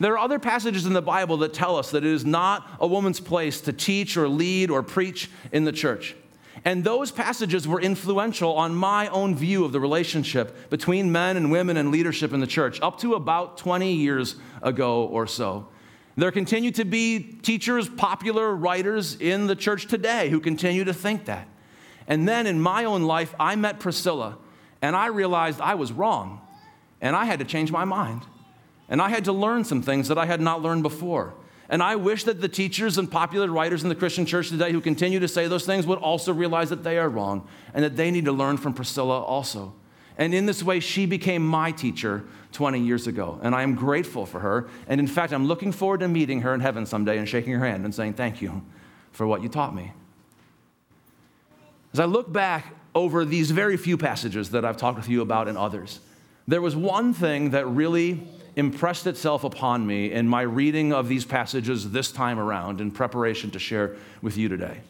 There 0.00 0.14
are 0.14 0.18
other 0.18 0.40
passages 0.40 0.84
in 0.84 0.94
the 0.94 1.00
Bible 1.00 1.36
that 1.36 1.54
tell 1.54 1.76
us 1.76 1.92
that 1.92 2.04
it 2.04 2.10
is 2.10 2.24
not 2.24 2.68
a 2.80 2.88
woman's 2.88 3.20
place 3.20 3.60
to 3.60 3.72
teach 3.72 4.16
or 4.16 4.28
lead 4.28 4.68
or 4.68 4.82
preach 4.82 5.30
in 5.52 5.62
the 5.62 5.70
church. 5.70 6.16
And 6.64 6.82
those 6.82 7.12
passages 7.12 7.68
were 7.68 7.80
influential 7.80 8.54
on 8.54 8.74
my 8.74 9.06
own 9.06 9.36
view 9.36 9.64
of 9.64 9.70
the 9.70 9.78
relationship 9.78 10.70
between 10.70 11.12
men 11.12 11.36
and 11.36 11.52
women 11.52 11.76
and 11.76 11.92
leadership 11.92 12.32
in 12.32 12.40
the 12.40 12.48
church 12.48 12.80
up 12.82 12.98
to 13.02 13.14
about 13.14 13.58
20 13.58 13.92
years 13.92 14.34
ago 14.60 15.04
or 15.04 15.28
so. 15.28 15.68
There 16.16 16.32
continue 16.32 16.70
to 16.72 16.84
be 16.84 17.20
teachers, 17.20 17.88
popular 17.88 18.54
writers 18.54 19.16
in 19.20 19.46
the 19.46 19.56
church 19.56 19.86
today 19.86 20.30
who 20.30 20.40
continue 20.40 20.84
to 20.84 20.94
think 20.94 21.26
that. 21.26 21.46
And 22.08 22.26
then 22.26 22.46
in 22.46 22.60
my 22.60 22.84
own 22.84 23.02
life, 23.02 23.34
I 23.38 23.54
met 23.56 23.80
Priscilla 23.80 24.38
and 24.80 24.96
I 24.96 25.06
realized 25.06 25.60
I 25.60 25.74
was 25.74 25.92
wrong 25.92 26.40
and 27.02 27.14
I 27.14 27.26
had 27.26 27.40
to 27.40 27.44
change 27.44 27.70
my 27.70 27.84
mind. 27.84 28.22
And 28.88 29.02
I 29.02 29.10
had 29.10 29.24
to 29.24 29.32
learn 29.32 29.64
some 29.64 29.82
things 29.82 30.08
that 30.08 30.16
I 30.16 30.26
had 30.26 30.40
not 30.40 30.62
learned 30.62 30.82
before. 30.82 31.34
And 31.68 31.82
I 31.82 31.96
wish 31.96 32.24
that 32.24 32.40
the 32.40 32.48
teachers 32.48 32.96
and 32.96 33.10
popular 33.10 33.48
writers 33.48 33.82
in 33.82 33.88
the 33.88 33.94
Christian 33.94 34.24
church 34.24 34.48
today 34.48 34.70
who 34.72 34.80
continue 34.80 35.18
to 35.18 35.28
say 35.28 35.48
those 35.48 35.66
things 35.66 35.86
would 35.86 35.98
also 35.98 36.32
realize 36.32 36.70
that 36.70 36.84
they 36.84 36.96
are 36.96 37.08
wrong 37.08 37.46
and 37.74 37.84
that 37.84 37.96
they 37.96 38.10
need 38.10 38.24
to 38.26 38.32
learn 38.32 38.56
from 38.56 38.72
Priscilla 38.72 39.20
also. 39.20 39.74
And 40.18 40.34
in 40.34 40.46
this 40.46 40.62
way, 40.62 40.80
she 40.80 41.06
became 41.06 41.46
my 41.46 41.72
teacher 41.72 42.24
20 42.52 42.80
years 42.80 43.06
ago. 43.06 43.38
And 43.42 43.54
I 43.54 43.62
am 43.62 43.74
grateful 43.74 44.24
for 44.24 44.40
her. 44.40 44.68
And 44.88 44.98
in 44.98 45.06
fact, 45.06 45.32
I'm 45.32 45.46
looking 45.46 45.72
forward 45.72 46.00
to 46.00 46.08
meeting 46.08 46.40
her 46.40 46.54
in 46.54 46.60
heaven 46.60 46.86
someday 46.86 47.18
and 47.18 47.28
shaking 47.28 47.52
her 47.52 47.66
hand 47.66 47.84
and 47.84 47.94
saying, 47.94 48.14
Thank 48.14 48.40
you 48.40 48.62
for 49.12 49.26
what 49.26 49.42
you 49.42 49.48
taught 49.48 49.74
me. 49.74 49.92
As 51.92 52.00
I 52.00 52.06
look 52.06 52.32
back 52.32 52.74
over 52.94 53.24
these 53.24 53.50
very 53.50 53.76
few 53.76 53.98
passages 53.98 54.50
that 54.50 54.64
I've 54.64 54.76
talked 54.76 54.96
with 54.96 55.08
you 55.08 55.20
about 55.20 55.48
and 55.48 55.58
others, 55.58 56.00
there 56.48 56.62
was 56.62 56.76
one 56.76 57.12
thing 57.12 57.50
that 57.50 57.66
really 57.66 58.26
impressed 58.54 59.06
itself 59.06 59.44
upon 59.44 59.86
me 59.86 60.12
in 60.12 60.26
my 60.26 60.42
reading 60.42 60.92
of 60.92 61.08
these 61.08 61.24
passages 61.24 61.90
this 61.90 62.10
time 62.10 62.38
around 62.38 62.80
in 62.80 62.90
preparation 62.90 63.50
to 63.50 63.58
share 63.58 63.96
with 64.22 64.36
you 64.38 64.48
today. 64.48 64.80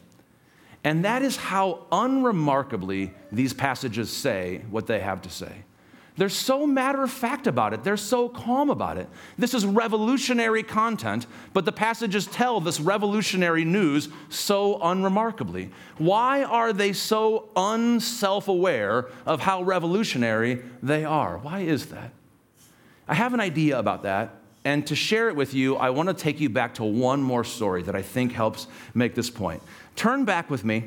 And 0.83 1.03
that 1.05 1.21
is 1.21 1.35
how 1.35 1.85
unremarkably 1.91 3.13
these 3.31 3.53
passages 3.53 4.09
say 4.09 4.61
what 4.69 4.87
they 4.87 4.99
have 4.99 5.21
to 5.23 5.29
say. 5.29 5.63
They're 6.17 6.29
so 6.29 6.65
matter 6.65 7.03
of 7.03 7.11
fact 7.11 7.45
about 7.45 7.73
it. 7.75 7.83
They're 7.83 7.95
so 7.95 8.27
calm 8.27 8.71
about 8.71 8.97
it. 8.97 9.07
This 9.37 9.53
is 9.53 9.65
revolutionary 9.65 10.63
content, 10.63 11.27
but 11.53 11.63
the 11.63 11.71
passages 11.71 12.25
tell 12.25 12.59
this 12.59 12.79
revolutionary 12.79 13.63
news 13.63 14.09
so 14.29 14.81
unremarkably. 14.81 15.69
Why 15.99 16.43
are 16.43 16.73
they 16.73 16.93
so 16.93 17.49
unself 17.55 18.47
aware 18.47 19.09
of 19.27 19.41
how 19.41 19.61
revolutionary 19.61 20.63
they 20.81 21.05
are? 21.05 21.37
Why 21.37 21.59
is 21.59 21.87
that? 21.87 22.11
I 23.07 23.13
have 23.13 23.35
an 23.35 23.39
idea 23.39 23.77
about 23.77 24.01
that, 24.03 24.33
and 24.65 24.85
to 24.87 24.95
share 24.95 25.29
it 25.29 25.35
with 25.35 25.53
you, 25.53 25.75
I 25.75 25.91
want 25.91 26.09
to 26.09 26.15
take 26.15 26.39
you 26.39 26.49
back 26.49 26.73
to 26.75 26.83
one 26.83 27.21
more 27.21 27.43
story 27.43 27.83
that 27.83 27.95
I 27.95 28.01
think 28.01 28.33
helps 28.33 28.67
make 28.95 29.13
this 29.13 29.29
point. 29.29 29.61
Turn 29.97 30.25
back 30.25 30.51
with 30.51 30.63
me 30.63 30.83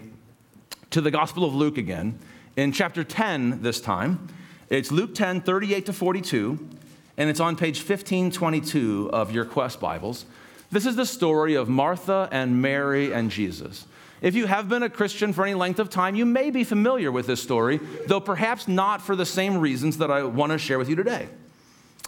to 0.91 1.01
the 1.01 1.11
Gospel 1.11 1.45
of 1.45 1.53
Luke 1.53 1.77
again, 1.79 2.17
in 2.57 2.71
chapter 2.71 3.03
10 3.03 3.61
this 3.61 3.81
time. 3.81 4.29
It's 4.69 4.93
Luke 4.93 5.17
10, 5.17 5.41
38 5.41 5.87
to 5.87 5.93
42, 5.93 6.69
and 7.17 7.29
it's 7.29 7.41
on 7.41 7.57
page 7.57 7.79
1522 7.79 9.11
of 9.13 9.33
your 9.33 9.45
Quest 9.45 9.81
Bibles. 9.81 10.27
This 10.71 10.87
is 10.87 10.95
the 10.95 11.05
story 11.05 11.57
of 11.57 11.69
Martha 11.69 12.29
and 12.31 12.63
Mary 12.63 13.13
and 13.13 13.33
Jesus. 13.33 13.85
If 14.23 14.37
you 14.37 14.47
have 14.47 14.69
been 14.69 14.85
a 14.85 14.89
Christian 14.89 15.33
for 15.33 15.45
any 15.45 15.55
length 15.55 15.81
of 15.81 15.91
time, 15.91 16.15
you 16.15 16.25
may 16.25 16.53
be 16.53 16.63
familiar 16.63 17.11
with 17.11 17.27
this 17.27 17.43
story, 17.43 17.81
though 18.07 18.21
perhaps 18.21 18.69
not 18.69 19.03
for 19.03 19.17
the 19.17 19.27
same 19.27 19.59
reasons 19.59 19.99
that 19.99 20.13
I 20.13 20.23
want 20.23 20.53
to 20.53 20.59
share 20.59 20.79
with 20.79 20.89
you 20.89 20.95
today. 20.95 21.29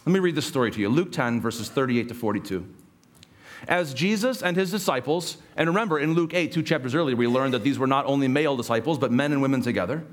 Let 0.06 0.12
me 0.12 0.21
read 0.21 0.37
this 0.37 0.47
story 0.47 0.71
to 0.71 0.80
you 0.80 0.88
Luke 0.88 1.11
10, 1.11 1.40
verses 1.40 1.68
38 1.68 2.06
to 2.11 2.14
42. 2.14 2.64
As 3.69 3.95
Jesus 3.95 4.42
and 4.42 4.57
his 4.57 4.71
disciples, 4.71 5.37
and 5.57 5.69
remember 5.69 5.99
in 5.99 6.14
Luke 6.14 6.35
8, 6.35 6.52
two 6.52 6.62
chapters 6.62 6.95
earlier, 6.95 7.16
we 7.16 7.26
learned 7.26 7.54
that 7.54 7.62
these 7.62 7.78
were 7.78 7.87
not 7.87 8.07
only 8.07 8.28
male 8.28 8.57
disciples, 8.57 8.99
but 8.99 9.12
men 9.12 9.33
and 9.33 9.40
women 9.40 9.62
together. 9.62 10.04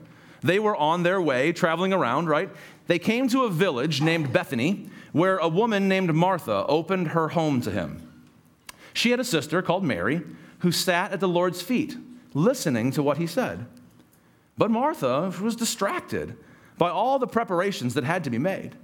They 0.41 0.59
were 0.59 0.75
on 0.75 1.03
their 1.03 1.21
way, 1.21 1.51
traveling 1.51 1.91
around, 1.91 2.29
right? 2.29 2.49
They 2.87 2.99
came 2.99 3.27
to 3.29 3.43
a 3.43 3.49
village 3.49 4.01
named 4.01 4.31
Bethany, 4.31 4.89
where 5.11 5.37
a 5.37 5.47
woman 5.47 5.87
named 5.87 6.13
Martha 6.13 6.65
opened 6.67 7.09
her 7.09 7.29
home 7.29 7.61
to 7.61 7.71
him. 7.71 8.05
She 8.93 9.11
had 9.11 9.19
a 9.19 9.25
sister 9.25 9.61
called 9.61 9.83
Mary 9.83 10.21
who 10.59 10.71
sat 10.71 11.11
at 11.11 11.19
the 11.19 11.27
Lord's 11.27 11.61
feet, 11.61 11.97
listening 12.33 12.91
to 12.91 13.03
what 13.03 13.17
he 13.17 13.27
said. 13.27 13.65
But 14.57 14.71
Martha 14.71 15.33
was 15.41 15.55
distracted 15.55 16.35
by 16.77 16.89
all 16.89 17.17
the 17.17 17.27
preparations 17.27 17.93
that 17.93 18.03
had 18.03 18.23
to 18.25 18.29
be 18.29 18.37
made. 18.37 18.75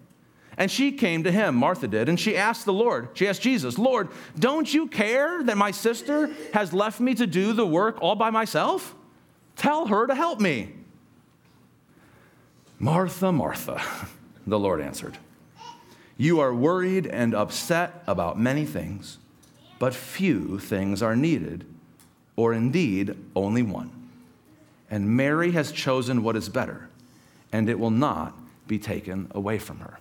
And 0.58 0.72
she 0.72 0.92
came 0.92 1.24
to 1.24 1.32
him, 1.32 1.56
Martha 1.56 1.88
did, 1.88 2.08
and 2.08 2.20
she 2.20 2.38
asked 2.38 2.66
the 2.66 2.74
Lord, 2.74 3.10
she 3.14 3.28
asked 3.28 3.42
Jesus, 3.42 3.78
Lord, 3.78 4.08
don't 4.40 4.74
you 4.74 4.88
care 4.88 5.44
that 5.44 5.58
my 5.58 5.72
sister 5.72 6.30
has 6.54 6.74
left 6.74 7.00
me 7.00 7.14
to 7.16 7.28
do 7.28 7.52
the 7.54 7.66
work 7.66 7.98
all 8.02 8.16
by 8.16 8.30
myself? 8.30 8.96
Tell 9.58 9.88
her 9.88 10.08
to 10.08 10.16
help 10.16 10.40
me. 10.40 10.74
Martha, 12.80 13.32
Martha, 13.32 13.82
the 14.48 14.60
Lord 14.60 14.80
answered, 14.80 15.18
You 16.18 16.40
are 16.40 16.54
worried 16.54 17.08
and 17.08 17.34
upset 17.34 18.04
about 18.08 18.40
many 18.40 18.66
things, 18.66 19.18
but 19.78 19.94
few 19.94 20.60
things 20.60 21.02
are 21.02 21.16
needed, 21.16 21.66
or 22.38 22.54
indeed 22.54 23.16
only 23.36 23.62
one. 23.64 23.92
And 24.90 25.18
Mary 25.18 25.52
has 25.52 25.72
chosen 25.72 26.24
what 26.24 26.38
is 26.38 26.48
better, 26.48 26.90
and 27.52 27.70
it 27.70 27.80
will 27.80 27.92
not 27.92 28.38
be 28.68 28.80
taken 28.80 29.30
away 29.32 29.58
from 29.58 29.80
her. 29.80 30.00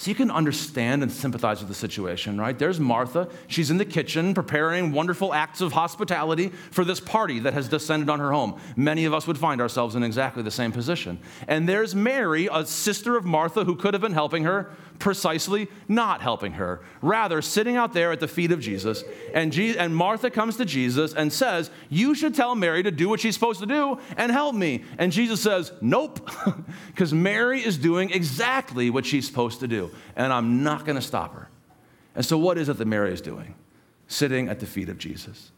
So 0.00 0.10
you 0.10 0.14
can 0.14 0.30
understand 0.30 1.02
and 1.02 1.10
sympathize 1.10 1.58
with 1.58 1.68
the 1.68 1.74
situation, 1.74 2.38
right? 2.38 2.56
There's 2.56 2.78
Martha. 2.78 3.28
She's 3.48 3.68
in 3.68 3.78
the 3.78 3.84
kitchen 3.84 4.32
preparing 4.32 4.92
wonderful 4.92 5.34
acts 5.34 5.60
of 5.60 5.72
hospitality 5.72 6.50
for 6.70 6.84
this 6.84 7.00
party 7.00 7.40
that 7.40 7.52
has 7.52 7.68
descended 7.68 8.08
on 8.08 8.20
her 8.20 8.30
home. 8.30 8.60
Many 8.76 9.06
of 9.06 9.12
us 9.12 9.26
would 9.26 9.36
find 9.36 9.60
ourselves 9.60 9.96
in 9.96 10.04
exactly 10.04 10.44
the 10.44 10.52
same 10.52 10.70
position. 10.70 11.18
And 11.48 11.68
there's 11.68 11.96
Mary, 11.96 12.48
a 12.50 12.64
sister 12.64 13.16
of 13.16 13.24
Martha 13.24 13.64
who 13.64 13.74
could 13.74 13.92
have 13.92 14.00
been 14.00 14.12
helping 14.12 14.44
her, 14.44 14.70
precisely 14.98 15.68
not 15.86 16.20
helping 16.20 16.52
her, 16.52 16.80
rather 17.02 17.40
sitting 17.40 17.76
out 17.76 17.92
there 17.92 18.12
at 18.12 18.20
the 18.20 18.28
feet 18.28 18.52
of 18.52 18.60
Jesus. 18.60 19.04
And, 19.32 19.52
Je- 19.52 19.76
and 19.76 19.94
Martha 19.94 20.30
comes 20.30 20.56
to 20.56 20.64
Jesus 20.64 21.14
and 21.14 21.32
says, 21.32 21.70
You 21.88 22.14
should 22.14 22.34
tell 22.34 22.54
Mary 22.54 22.82
to 22.82 22.90
do 22.90 23.08
what 23.08 23.20
she's 23.20 23.34
supposed 23.34 23.60
to 23.60 23.66
do 23.66 23.98
and 24.16 24.32
help 24.32 24.54
me. 24.54 24.84
And 24.98 25.12
Jesus 25.12 25.40
says, 25.40 25.72
Nope, 25.80 26.30
because 26.88 27.12
Mary 27.12 27.60
is 27.60 27.78
doing 27.78 28.10
exactly 28.10 28.90
what 28.90 29.06
she's 29.06 29.26
supposed 29.26 29.60
to 29.60 29.68
do, 29.68 29.90
and 30.16 30.32
I'm 30.32 30.62
not 30.62 30.84
going 30.84 30.96
to 30.96 31.02
stop 31.02 31.34
her. 31.34 31.48
And 32.14 32.24
so, 32.24 32.36
what 32.38 32.58
is 32.58 32.68
it 32.68 32.78
that 32.78 32.86
Mary 32.86 33.12
is 33.12 33.20
doing? 33.20 33.54
Sitting 34.08 34.48
at 34.48 34.60
the 34.60 34.66
feet 34.66 34.88
of 34.88 34.98
Jesus. 34.98 35.52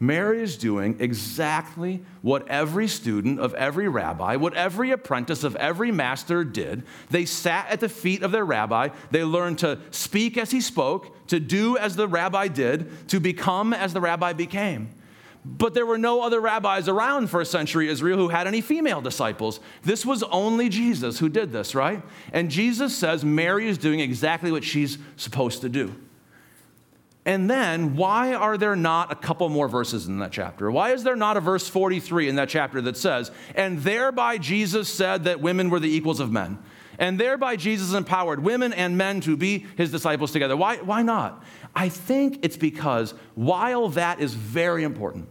Mary 0.00 0.42
is 0.42 0.56
doing 0.56 0.96
exactly 0.98 2.02
what 2.20 2.46
every 2.48 2.88
student 2.88 3.38
of 3.38 3.54
every 3.54 3.88
rabbi, 3.88 4.36
what 4.36 4.54
every 4.54 4.90
apprentice 4.90 5.44
of 5.44 5.54
every 5.56 5.92
master 5.92 6.42
did. 6.44 6.82
They 7.10 7.24
sat 7.24 7.68
at 7.70 7.80
the 7.80 7.88
feet 7.88 8.22
of 8.22 8.32
their 8.32 8.44
rabbi. 8.44 8.88
They 9.10 9.24
learned 9.24 9.60
to 9.60 9.78
speak 9.92 10.36
as 10.36 10.50
he 10.50 10.60
spoke, 10.60 11.26
to 11.28 11.38
do 11.38 11.76
as 11.78 11.96
the 11.96 12.08
rabbi 12.08 12.48
did, 12.48 13.08
to 13.08 13.20
become 13.20 13.72
as 13.72 13.92
the 13.92 14.00
rabbi 14.00 14.32
became. 14.32 14.90
But 15.44 15.74
there 15.74 15.86
were 15.86 15.98
no 15.98 16.22
other 16.22 16.40
rabbis 16.40 16.88
around 16.88 17.28
first 17.28 17.52
century 17.52 17.88
Israel 17.88 18.18
who 18.18 18.28
had 18.28 18.46
any 18.46 18.62
female 18.62 19.02
disciples. 19.02 19.60
This 19.82 20.04
was 20.04 20.22
only 20.24 20.70
Jesus 20.70 21.18
who 21.18 21.28
did 21.28 21.52
this, 21.52 21.74
right? 21.74 22.02
And 22.32 22.50
Jesus 22.50 22.96
says 22.96 23.24
Mary 23.24 23.68
is 23.68 23.76
doing 23.76 24.00
exactly 24.00 24.50
what 24.50 24.64
she's 24.64 24.96
supposed 25.16 25.60
to 25.60 25.68
do. 25.68 25.94
And 27.26 27.48
then, 27.48 27.96
why 27.96 28.34
are 28.34 28.58
there 28.58 28.76
not 28.76 29.10
a 29.10 29.14
couple 29.14 29.48
more 29.48 29.66
verses 29.66 30.06
in 30.06 30.18
that 30.18 30.30
chapter? 30.30 30.70
Why 30.70 30.92
is 30.92 31.04
there 31.04 31.16
not 31.16 31.38
a 31.38 31.40
verse 31.40 31.66
43 31.66 32.28
in 32.28 32.36
that 32.36 32.50
chapter 32.50 32.82
that 32.82 32.98
says, 32.98 33.30
And 33.54 33.78
thereby 33.78 34.36
Jesus 34.36 34.90
said 34.90 35.24
that 35.24 35.40
women 35.40 35.70
were 35.70 35.80
the 35.80 35.94
equals 35.94 36.20
of 36.20 36.30
men? 36.30 36.58
And 36.98 37.18
thereby 37.18 37.56
Jesus 37.56 37.94
empowered 37.94 38.42
women 38.42 38.72
and 38.72 38.98
men 38.98 39.20
to 39.22 39.36
be 39.36 39.66
his 39.76 39.90
disciples 39.90 40.32
together. 40.32 40.56
Why, 40.56 40.76
why 40.76 41.02
not? 41.02 41.42
I 41.74 41.88
think 41.88 42.40
it's 42.42 42.56
because 42.56 43.14
while 43.34 43.88
that 43.90 44.20
is 44.20 44.34
very 44.34 44.84
important, 44.84 45.28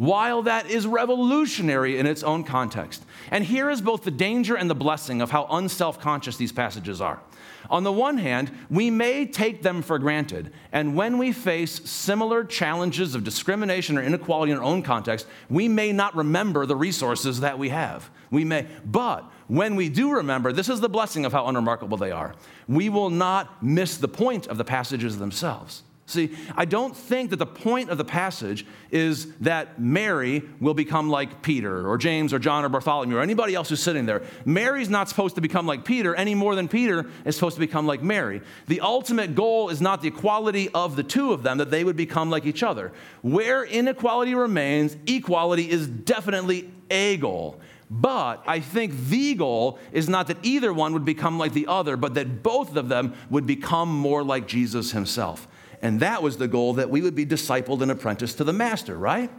while 0.00 0.40
that 0.40 0.70
is 0.70 0.86
revolutionary 0.86 1.98
in 1.98 2.06
its 2.06 2.22
own 2.22 2.42
context, 2.42 3.04
and 3.30 3.44
here 3.44 3.68
is 3.68 3.82
both 3.82 4.02
the 4.02 4.10
danger 4.10 4.54
and 4.54 4.70
the 4.70 4.74
blessing 4.74 5.20
of 5.20 5.30
how 5.30 5.46
unself 5.50 6.00
conscious 6.00 6.38
these 6.38 6.52
passages 6.52 7.02
are. 7.02 7.20
On 7.68 7.84
the 7.84 7.92
one 7.92 8.16
hand, 8.16 8.50
we 8.70 8.88
may 8.88 9.26
take 9.26 9.62
them 9.62 9.82
for 9.82 9.98
granted, 9.98 10.54
and 10.72 10.96
when 10.96 11.18
we 11.18 11.32
face 11.32 11.86
similar 11.86 12.44
challenges 12.44 13.14
of 13.14 13.24
discrimination 13.24 13.98
or 13.98 14.02
inequality 14.02 14.52
in 14.52 14.56
our 14.56 14.64
own 14.64 14.82
context, 14.82 15.26
we 15.50 15.68
may 15.68 15.92
not 15.92 16.16
remember 16.16 16.64
the 16.64 16.76
resources 16.76 17.40
that 17.40 17.58
we 17.58 17.68
have. 17.68 18.08
We 18.30 18.42
may, 18.42 18.68
but 18.86 19.30
when 19.48 19.76
we 19.76 19.90
do 19.90 20.12
remember, 20.12 20.50
this 20.50 20.70
is 20.70 20.80
the 20.80 20.88
blessing 20.88 21.26
of 21.26 21.32
how 21.32 21.46
unremarkable 21.46 21.98
they 21.98 22.10
are. 22.10 22.34
We 22.66 22.88
will 22.88 23.10
not 23.10 23.62
miss 23.62 23.98
the 23.98 24.08
point 24.08 24.46
of 24.46 24.56
the 24.56 24.64
passages 24.64 25.18
themselves. 25.18 25.82
See, 26.10 26.36
I 26.56 26.64
don't 26.64 26.96
think 26.96 27.30
that 27.30 27.36
the 27.36 27.46
point 27.46 27.88
of 27.88 27.96
the 27.96 28.04
passage 28.04 28.66
is 28.90 29.32
that 29.36 29.80
Mary 29.80 30.42
will 30.60 30.74
become 30.74 31.08
like 31.08 31.40
Peter 31.40 31.88
or 31.88 31.96
James 31.98 32.32
or 32.32 32.40
John 32.40 32.64
or 32.64 32.68
Bartholomew 32.68 33.16
or 33.16 33.20
anybody 33.20 33.54
else 33.54 33.68
who's 33.68 33.82
sitting 33.82 34.06
there. 34.06 34.22
Mary's 34.44 34.88
not 34.88 35.08
supposed 35.08 35.36
to 35.36 35.40
become 35.40 35.66
like 35.66 35.84
Peter 35.84 36.14
any 36.16 36.34
more 36.34 36.56
than 36.56 36.66
Peter 36.66 37.08
is 37.24 37.36
supposed 37.36 37.54
to 37.54 37.60
become 37.60 37.86
like 37.86 38.02
Mary. 38.02 38.42
The 38.66 38.80
ultimate 38.80 39.36
goal 39.36 39.68
is 39.68 39.80
not 39.80 40.02
the 40.02 40.08
equality 40.08 40.68
of 40.70 40.96
the 40.96 41.04
two 41.04 41.32
of 41.32 41.44
them, 41.44 41.58
that 41.58 41.70
they 41.70 41.84
would 41.84 41.96
become 41.96 42.28
like 42.28 42.44
each 42.44 42.64
other. 42.64 42.92
Where 43.22 43.64
inequality 43.64 44.34
remains, 44.34 44.96
equality 45.06 45.70
is 45.70 45.86
definitely 45.86 46.70
a 46.90 47.18
goal. 47.18 47.60
But 47.90 48.44
I 48.46 48.60
think 48.60 48.96
the 49.08 49.34
goal 49.34 49.78
is 49.92 50.08
not 50.08 50.28
that 50.28 50.36
either 50.44 50.72
one 50.72 50.92
would 50.92 51.04
become 51.04 51.38
like 51.38 51.52
the 51.52 51.66
other, 51.66 51.96
but 51.96 52.14
that 52.14 52.42
both 52.42 52.76
of 52.76 52.88
them 52.88 53.14
would 53.30 53.46
become 53.46 53.88
more 53.88 54.22
like 54.22 54.46
Jesus 54.46 54.92
himself. 54.92 55.48
And 55.82 56.00
that 56.00 56.22
was 56.22 56.36
the 56.36 56.48
goal 56.48 56.74
that 56.74 56.90
we 56.90 57.00
would 57.00 57.14
be 57.14 57.24
discipled 57.24 57.80
and 57.80 57.90
apprenticed 57.90 58.38
to 58.38 58.44
the 58.44 58.52
master, 58.52 58.96
right? 58.96 59.30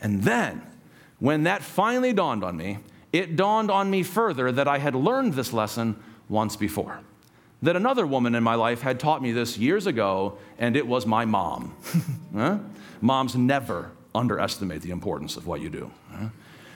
And 0.00 0.22
then, 0.22 0.62
when 1.18 1.44
that 1.44 1.62
finally 1.62 2.12
dawned 2.12 2.44
on 2.44 2.56
me, 2.56 2.78
it 3.12 3.36
dawned 3.36 3.70
on 3.70 3.90
me 3.90 4.02
further 4.02 4.52
that 4.52 4.68
I 4.68 4.78
had 4.78 4.94
learned 4.94 5.34
this 5.34 5.52
lesson 5.52 5.96
once 6.28 6.56
before. 6.56 7.00
That 7.62 7.76
another 7.76 8.06
woman 8.06 8.34
in 8.34 8.42
my 8.42 8.56
life 8.56 8.82
had 8.82 9.00
taught 9.00 9.22
me 9.22 9.32
this 9.32 9.56
years 9.56 9.86
ago, 9.86 10.36
and 10.58 10.76
it 10.76 10.86
was 10.86 11.06
my 11.06 11.24
mom. 11.24 11.74
huh? 12.34 12.58
Moms 13.00 13.36
never 13.36 13.92
underestimate 14.14 14.82
the 14.82 14.90
importance 14.90 15.36
of 15.36 15.46
what 15.46 15.60
you 15.60 15.70
do. 15.70 15.90
Huh? 16.12 16.28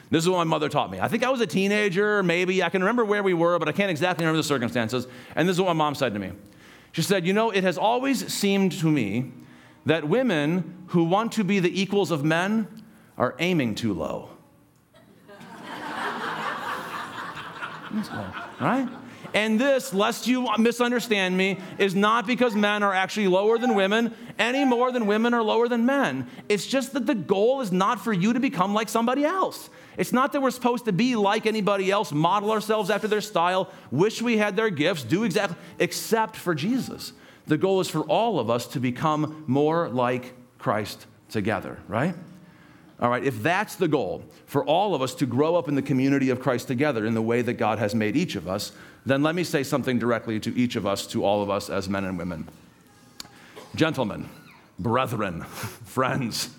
This 0.09 0.23
is 0.23 0.29
what 0.29 0.37
my 0.37 0.43
mother 0.45 0.69
taught 0.69 0.89
me. 0.89 0.99
I 0.99 1.07
think 1.07 1.23
I 1.23 1.29
was 1.29 1.41
a 1.41 1.47
teenager, 1.47 2.23
maybe. 2.23 2.63
I 2.63 2.69
can 2.69 2.81
remember 2.81 3.05
where 3.05 3.21
we 3.21 3.35
were, 3.35 3.59
but 3.59 3.69
I 3.69 3.71
can't 3.71 3.91
exactly 3.91 4.25
remember 4.25 4.37
the 4.37 4.47
circumstances. 4.47 5.07
And 5.35 5.47
this 5.47 5.55
is 5.55 5.61
what 5.61 5.67
my 5.67 5.73
mom 5.73 5.93
said 5.93 6.13
to 6.13 6.19
me. 6.19 6.31
She 6.91 7.01
said, 7.01 7.25
You 7.25 7.33
know, 7.33 7.51
it 7.51 7.63
has 7.63 7.77
always 7.77 8.31
seemed 8.33 8.73
to 8.79 8.89
me 8.89 9.31
that 9.85 10.07
women 10.07 10.85
who 10.87 11.03
want 11.03 11.31
to 11.33 11.43
be 11.43 11.59
the 11.59 11.81
equals 11.81 12.11
of 12.11 12.23
men 12.23 12.67
are 13.17 13.35
aiming 13.39 13.75
too 13.75 13.93
low. 13.93 14.29
right? 18.59 18.87
And 19.33 19.59
this, 19.59 19.93
lest 19.93 20.27
you 20.27 20.49
misunderstand 20.57 21.37
me, 21.37 21.59
is 21.77 21.93
not 21.93 22.25
because 22.25 22.55
men 22.55 22.81
are 22.81 22.93
actually 22.93 23.27
lower 23.27 23.57
than 23.57 23.75
women 23.75 24.13
any 24.39 24.65
more 24.65 24.91
than 24.91 25.05
women 25.05 25.33
are 25.33 25.43
lower 25.43 25.67
than 25.67 25.85
men. 25.85 26.27
It's 26.47 26.65
just 26.65 26.93
that 26.93 27.05
the 27.05 27.15
goal 27.15 27.61
is 27.61 27.71
not 27.71 27.99
for 27.99 28.13
you 28.13 28.33
to 28.33 28.39
become 28.39 28.73
like 28.73 28.89
somebody 28.89 29.25
else. 29.25 29.69
It's 29.99 30.13
not 30.13 30.31
that 30.31 30.41
we're 30.41 30.51
supposed 30.51 30.85
to 30.85 30.93
be 30.93 31.17
like 31.17 31.45
anybody 31.45 31.91
else, 31.91 32.13
model 32.13 32.51
ourselves 32.51 32.89
after 32.89 33.09
their 33.09 33.19
style, 33.19 33.69
wish 33.91 34.21
we 34.21 34.37
had 34.37 34.55
their 34.55 34.69
gifts, 34.69 35.03
do 35.03 35.25
exactly, 35.25 35.57
except 35.77 36.37
for 36.37 36.55
Jesus. 36.55 37.11
The 37.47 37.57
goal 37.57 37.81
is 37.81 37.89
for 37.89 38.03
all 38.03 38.39
of 38.39 38.49
us 38.49 38.65
to 38.67 38.79
become 38.79 39.43
more 39.45 39.89
like 39.89 40.33
Christ 40.57 41.05
together, 41.29 41.79
right? 41.89 42.15
All 43.01 43.09
right, 43.09 43.21
if 43.25 43.43
that's 43.43 43.75
the 43.75 43.89
goal, 43.89 44.23
for 44.45 44.63
all 44.63 44.95
of 44.95 45.01
us 45.01 45.13
to 45.15 45.25
grow 45.25 45.57
up 45.57 45.67
in 45.67 45.75
the 45.75 45.81
community 45.81 46.29
of 46.29 46.39
Christ 46.39 46.69
together 46.69 47.05
in 47.05 47.13
the 47.13 47.21
way 47.21 47.41
that 47.41 47.55
God 47.55 47.77
has 47.79 47.93
made 47.93 48.15
each 48.15 48.37
of 48.37 48.47
us, 48.47 48.71
then 49.05 49.21
let 49.21 49.35
me 49.35 49.43
say 49.43 49.63
something 49.63 49.99
directly 49.99 50.39
to 50.39 50.57
each 50.57 50.77
of 50.77 50.87
us, 50.87 51.07
to 51.07 51.25
all 51.25 51.43
of 51.43 51.49
us 51.49 51.69
as 51.69 51.89
men 51.89 52.05
and 52.05 52.17
women. 52.17 52.47
Gentlemen, 53.75 54.29
brethren, 54.79 55.41
friends, 55.43 56.51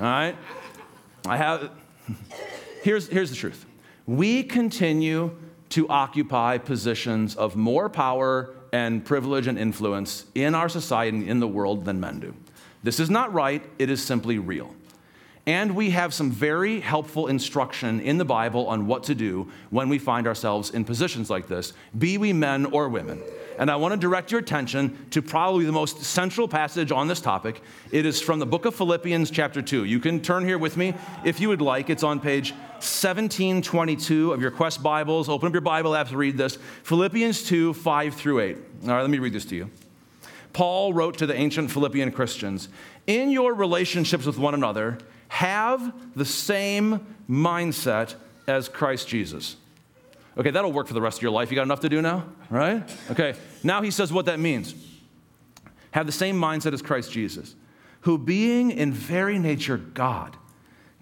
all 0.00 0.06
right? 0.06 0.36
I 1.26 1.36
have, 1.36 1.70
here's, 2.82 3.08
here's 3.08 3.30
the 3.30 3.36
truth. 3.36 3.66
We 4.06 4.42
continue 4.42 5.36
to 5.70 5.88
occupy 5.88 6.58
positions 6.58 7.36
of 7.36 7.56
more 7.56 7.88
power 7.88 8.54
and 8.72 9.04
privilege 9.04 9.46
and 9.46 9.58
influence 9.58 10.26
in 10.34 10.54
our 10.54 10.68
society 10.68 11.18
and 11.18 11.28
in 11.28 11.40
the 11.40 11.48
world 11.48 11.84
than 11.84 12.00
men 12.00 12.20
do. 12.20 12.34
This 12.82 13.00
is 13.00 13.10
not 13.10 13.32
right, 13.32 13.62
it 13.78 13.90
is 13.90 14.02
simply 14.02 14.38
real. 14.38 14.74
And 15.46 15.74
we 15.74 15.90
have 15.90 16.12
some 16.12 16.30
very 16.30 16.78
helpful 16.78 17.28
instruction 17.28 18.00
in 18.00 18.18
the 18.18 18.24
Bible 18.24 18.66
on 18.66 18.86
what 18.86 19.04
to 19.04 19.14
do 19.14 19.50
when 19.70 19.88
we 19.88 19.98
find 19.98 20.26
ourselves 20.26 20.68
in 20.70 20.84
positions 20.84 21.30
like 21.30 21.48
this, 21.48 21.72
be 21.96 22.18
we 22.18 22.34
men 22.34 22.66
or 22.66 22.90
women. 22.90 23.22
And 23.58 23.70
I 23.70 23.76
want 23.76 23.92
to 23.92 23.98
direct 23.98 24.30
your 24.30 24.40
attention 24.40 25.06
to 25.10 25.22
probably 25.22 25.64
the 25.64 25.72
most 25.72 26.02
central 26.02 26.46
passage 26.48 26.92
on 26.92 27.08
this 27.08 27.22
topic. 27.22 27.62
It 27.90 28.04
is 28.04 28.20
from 28.20 28.40
the 28.40 28.46
book 28.46 28.66
of 28.66 28.74
Philippians, 28.74 29.30
chapter 29.30 29.62
2. 29.62 29.84
You 29.84 30.00
can 30.00 30.20
turn 30.20 30.44
here 30.44 30.58
with 30.58 30.76
me 30.76 30.92
if 31.24 31.40
you 31.40 31.48
would 31.48 31.62
like. 31.62 31.88
It's 31.88 32.02
on 32.02 32.20
page 32.20 32.52
1722 32.78 34.32
of 34.32 34.40
your 34.40 34.50
Quest 34.50 34.82
Bibles. 34.82 35.28
Open 35.28 35.48
up 35.48 35.52
your 35.52 35.60
Bible 35.60 35.92
apps, 35.92 36.12
read 36.12 36.36
this. 36.36 36.58
Philippians 36.84 37.44
2, 37.44 37.74
5 37.74 38.14
through 38.14 38.40
8. 38.40 38.56
All 38.84 38.88
right, 38.88 39.00
let 39.00 39.10
me 39.10 39.18
read 39.18 39.32
this 39.32 39.44
to 39.46 39.56
you. 39.56 39.70
Paul 40.52 40.92
wrote 40.92 41.18
to 41.18 41.26
the 41.26 41.34
ancient 41.34 41.70
Philippian 41.70 42.10
Christians 42.10 42.68
In 43.06 43.30
your 43.30 43.54
relationships 43.54 44.26
with 44.26 44.38
one 44.38 44.54
another, 44.54 44.98
have 45.28 45.92
the 46.16 46.24
same 46.24 47.06
mindset 47.28 48.14
as 48.46 48.68
Christ 48.68 49.08
Jesus. 49.08 49.56
Okay, 50.36 50.50
that'll 50.50 50.72
work 50.72 50.86
for 50.86 50.94
the 50.94 51.02
rest 51.02 51.18
of 51.18 51.22
your 51.22 51.32
life. 51.32 51.50
You 51.50 51.56
got 51.56 51.62
enough 51.62 51.80
to 51.80 51.88
do 51.88 52.00
now, 52.00 52.24
right? 52.48 52.82
Okay, 53.10 53.34
now 53.62 53.82
he 53.82 53.90
says 53.90 54.12
what 54.12 54.26
that 54.26 54.38
means. 54.38 54.74
Have 55.90 56.06
the 56.06 56.12
same 56.12 56.40
mindset 56.40 56.72
as 56.72 56.82
Christ 56.82 57.10
Jesus, 57.12 57.54
who 58.02 58.18
being 58.18 58.70
in 58.70 58.92
very 58.92 59.38
nature 59.38 59.76
God, 59.76 60.36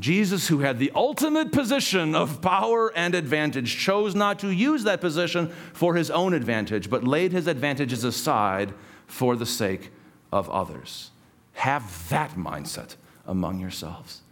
Jesus, 0.00 0.48
who 0.48 0.60
had 0.60 0.78
the 0.78 0.90
ultimate 0.94 1.52
position 1.52 2.14
of 2.14 2.40
power 2.40 2.90
and 2.96 3.14
advantage, 3.14 3.78
chose 3.78 4.14
not 4.14 4.38
to 4.38 4.50
use 4.50 4.82
that 4.84 5.00
position 5.00 5.52
for 5.74 5.94
his 5.94 6.10
own 6.10 6.32
advantage, 6.32 6.88
but 6.88 7.04
laid 7.04 7.32
his 7.32 7.46
advantages 7.46 8.02
aside 8.02 8.72
for 9.06 9.36
the 9.36 9.44
sake 9.44 9.90
of 10.32 10.48
others. 10.48 11.10
Have 11.52 12.08
that 12.08 12.30
mindset 12.32 12.96
among 13.26 13.60
yourselves. 13.60 14.22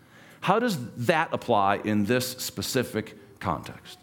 How 0.41 0.59
does 0.59 0.79
that 0.97 1.29
apply 1.33 1.77
in 1.85 2.07
this 2.07 2.27
specific 2.27 3.19
context? 3.39 3.99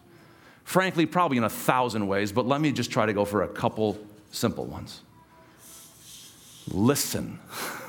Frankly, 0.63 1.08
probably 1.08 1.38
in 1.38 1.43
a 1.43 1.49
thousand 1.49 2.08
ways, 2.08 2.32
but 2.32 2.45
let 2.45 2.62
me 2.62 2.71
just 2.71 2.91
try 2.91 3.08
to 3.08 3.13
go 3.13 3.25
for 3.25 3.41
a 3.41 3.47
couple 3.47 3.97
simple 4.30 4.65
ones. 4.65 5.01
Listen. 6.67 7.39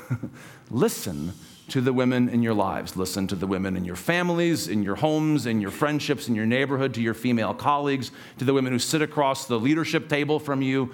Listen 0.71 1.33
to 1.69 1.81
the 1.81 1.93
women 1.93 2.29
in 2.29 2.41
your 2.41 2.53
lives. 2.53 2.95
Listen 2.95 3.27
to 3.27 3.35
the 3.35 3.47
women 3.47 3.75
in 3.75 3.83
your 3.83 3.95
families, 3.95 4.67
in 4.67 4.83
your 4.83 4.95
homes, 4.95 5.45
in 5.45 5.59
your 5.59 5.71
friendships, 5.71 6.27
in 6.27 6.35
your 6.35 6.45
neighborhood, 6.45 6.93
to 6.93 7.01
your 7.01 7.13
female 7.13 7.53
colleagues, 7.53 8.11
to 8.37 8.45
the 8.45 8.53
women 8.53 8.71
who 8.71 8.79
sit 8.79 9.01
across 9.01 9.45
the 9.47 9.59
leadership 9.59 10.07
table 10.07 10.39
from 10.39 10.61
you. 10.61 10.91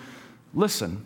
Listen. 0.54 1.06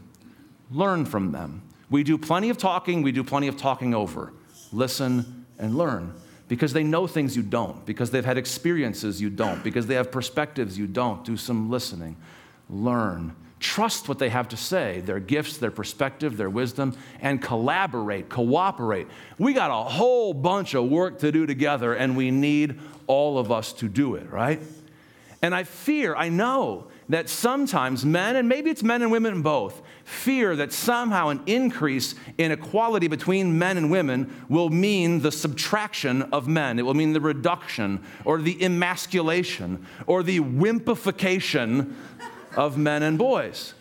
Learn 0.71 1.05
from 1.05 1.31
them. 1.31 1.61
We 1.89 2.03
do 2.03 2.17
plenty 2.17 2.49
of 2.49 2.57
talking, 2.57 3.01
we 3.01 3.11
do 3.11 3.23
plenty 3.23 3.47
of 3.47 3.57
talking 3.57 3.93
over. 3.93 4.33
Listen 4.73 5.45
and 5.57 5.77
learn 5.77 6.13
because 6.47 6.73
they 6.73 6.83
know 6.83 7.07
things 7.07 7.35
you 7.35 7.43
don't, 7.43 7.85
because 7.85 8.11
they've 8.11 8.25
had 8.25 8.37
experiences 8.37 9.21
you 9.21 9.29
don't, 9.29 9.63
because 9.63 9.87
they 9.87 9.95
have 9.95 10.11
perspectives 10.11 10.77
you 10.77 10.87
don't. 10.87 11.23
Do 11.23 11.37
some 11.37 11.69
listening, 11.69 12.17
learn, 12.69 13.35
trust 13.59 14.07
what 14.07 14.19
they 14.19 14.29
have 14.29 14.47
to 14.49 14.57
say, 14.57 15.01
their 15.01 15.19
gifts, 15.19 15.57
their 15.57 15.71
perspective, 15.71 16.37
their 16.37 16.49
wisdom, 16.49 16.95
and 17.21 17.41
collaborate, 17.41 18.29
cooperate. 18.29 19.07
We 19.37 19.53
got 19.53 19.71
a 19.71 19.89
whole 19.89 20.33
bunch 20.33 20.73
of 20.75 20.87
work 20.89 21.19
to 21.19 21.31
do 21.31 21.45
together, 21.45 21.93
and 21.93 22.15
we 22.15 22.31
need 22.31 22.79
all 23.07 23.39
of 23.39 23.51
us 23.51 23.73
to 23.73 23.87
do 23.87 24.15
it, 24.15 24.29
right? 24.29 24.61
And 25.41 25.53
I 25.53 25.63
fear, 25.63 26.15
I 26.15 26.29
know 26.29 26.87
that 27.09 27.29
sometimes 27.29 28.03
men, 28.03 28.35
and 28.35 28.49
maybe 28.49 28.69
it's 28.69 28.83
men 28.83 29.01
and 29.01 29.11
women 29.11 29.41
both, 29.41 29.81
fear 30.03 30.55
that 30.55 30.73
somehow 30.73 31.29
an 31.29 31.41
increase 31.45 32.15
in 32.37 32.51
equality 32.51 33.07
between 33.07 33.57
men 33.57 33.77
and 33.77 33.89
women 33.89 34.43
will 34.49 34.69
mean 34.69 35.21
the 35.21 35.31
subtraction 35.31 36.23
of 36.23 36.47
men. 36.47 36.79
It 36.79 36.81
will 36.83 36.93
mean 36.95 37.13
the 37.13 37.21
reduction 37.21 38.03
or 38.25 38.41
the 38.41 38.63
emasculation 38.63 39.85
or 40.05 40.23
the 40.23 40.39
wimpification 40.39 41.93
of 42.57 42.77
men 42.77 43.03
and 43.03 43.17
boys. 43.17 43.73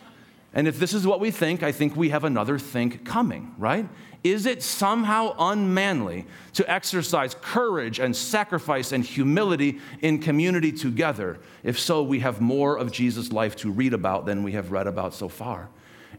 And 0.54 0.68
if 0.68 0.78
this 0.78 0.94
is 0.94 1.06
what 1.06 1.20
we 1.20 1.30
think, 1.30 1.62
I 1.62 1.72
think 1.72 1.96
we 1.96 2.10
have 2.10 2.24
another 2.24 2.58
think 2.58 3.04
coming, 3.04 3.54
right? 3.58 3.88
Is 4.22 4.46
it 4.46 4.62
somehow 4.62 5.34
unmanly 5.38 6.26
to 6.54 6.70
exercise 6.70 7.34
courage 7.34 7.98
and 7.98 8.14
sacrifice 8.14 8.92
and 8.92 9.04
humility 9.04 9.80
in 10.00 10.18
community 10.18 10.72
together? 10.72 11.38
If 11.62 11.78
so, 11.78 12.02
we 12.02 12.20
have 12.20 12.40
more 12.40 12.76
of 12.76 12.90
Jesus' 12.92 13.32
life 13.32 13.56
to 13.56 13.70
read 13.70 13.92
about 13.92 14.26
than 14.26 14.42
we 14.42 14.52
have 14.52 14.72
read 14.72 14.86
about 14.86 15.14
so 15.14 15.28
far 15.28 15.68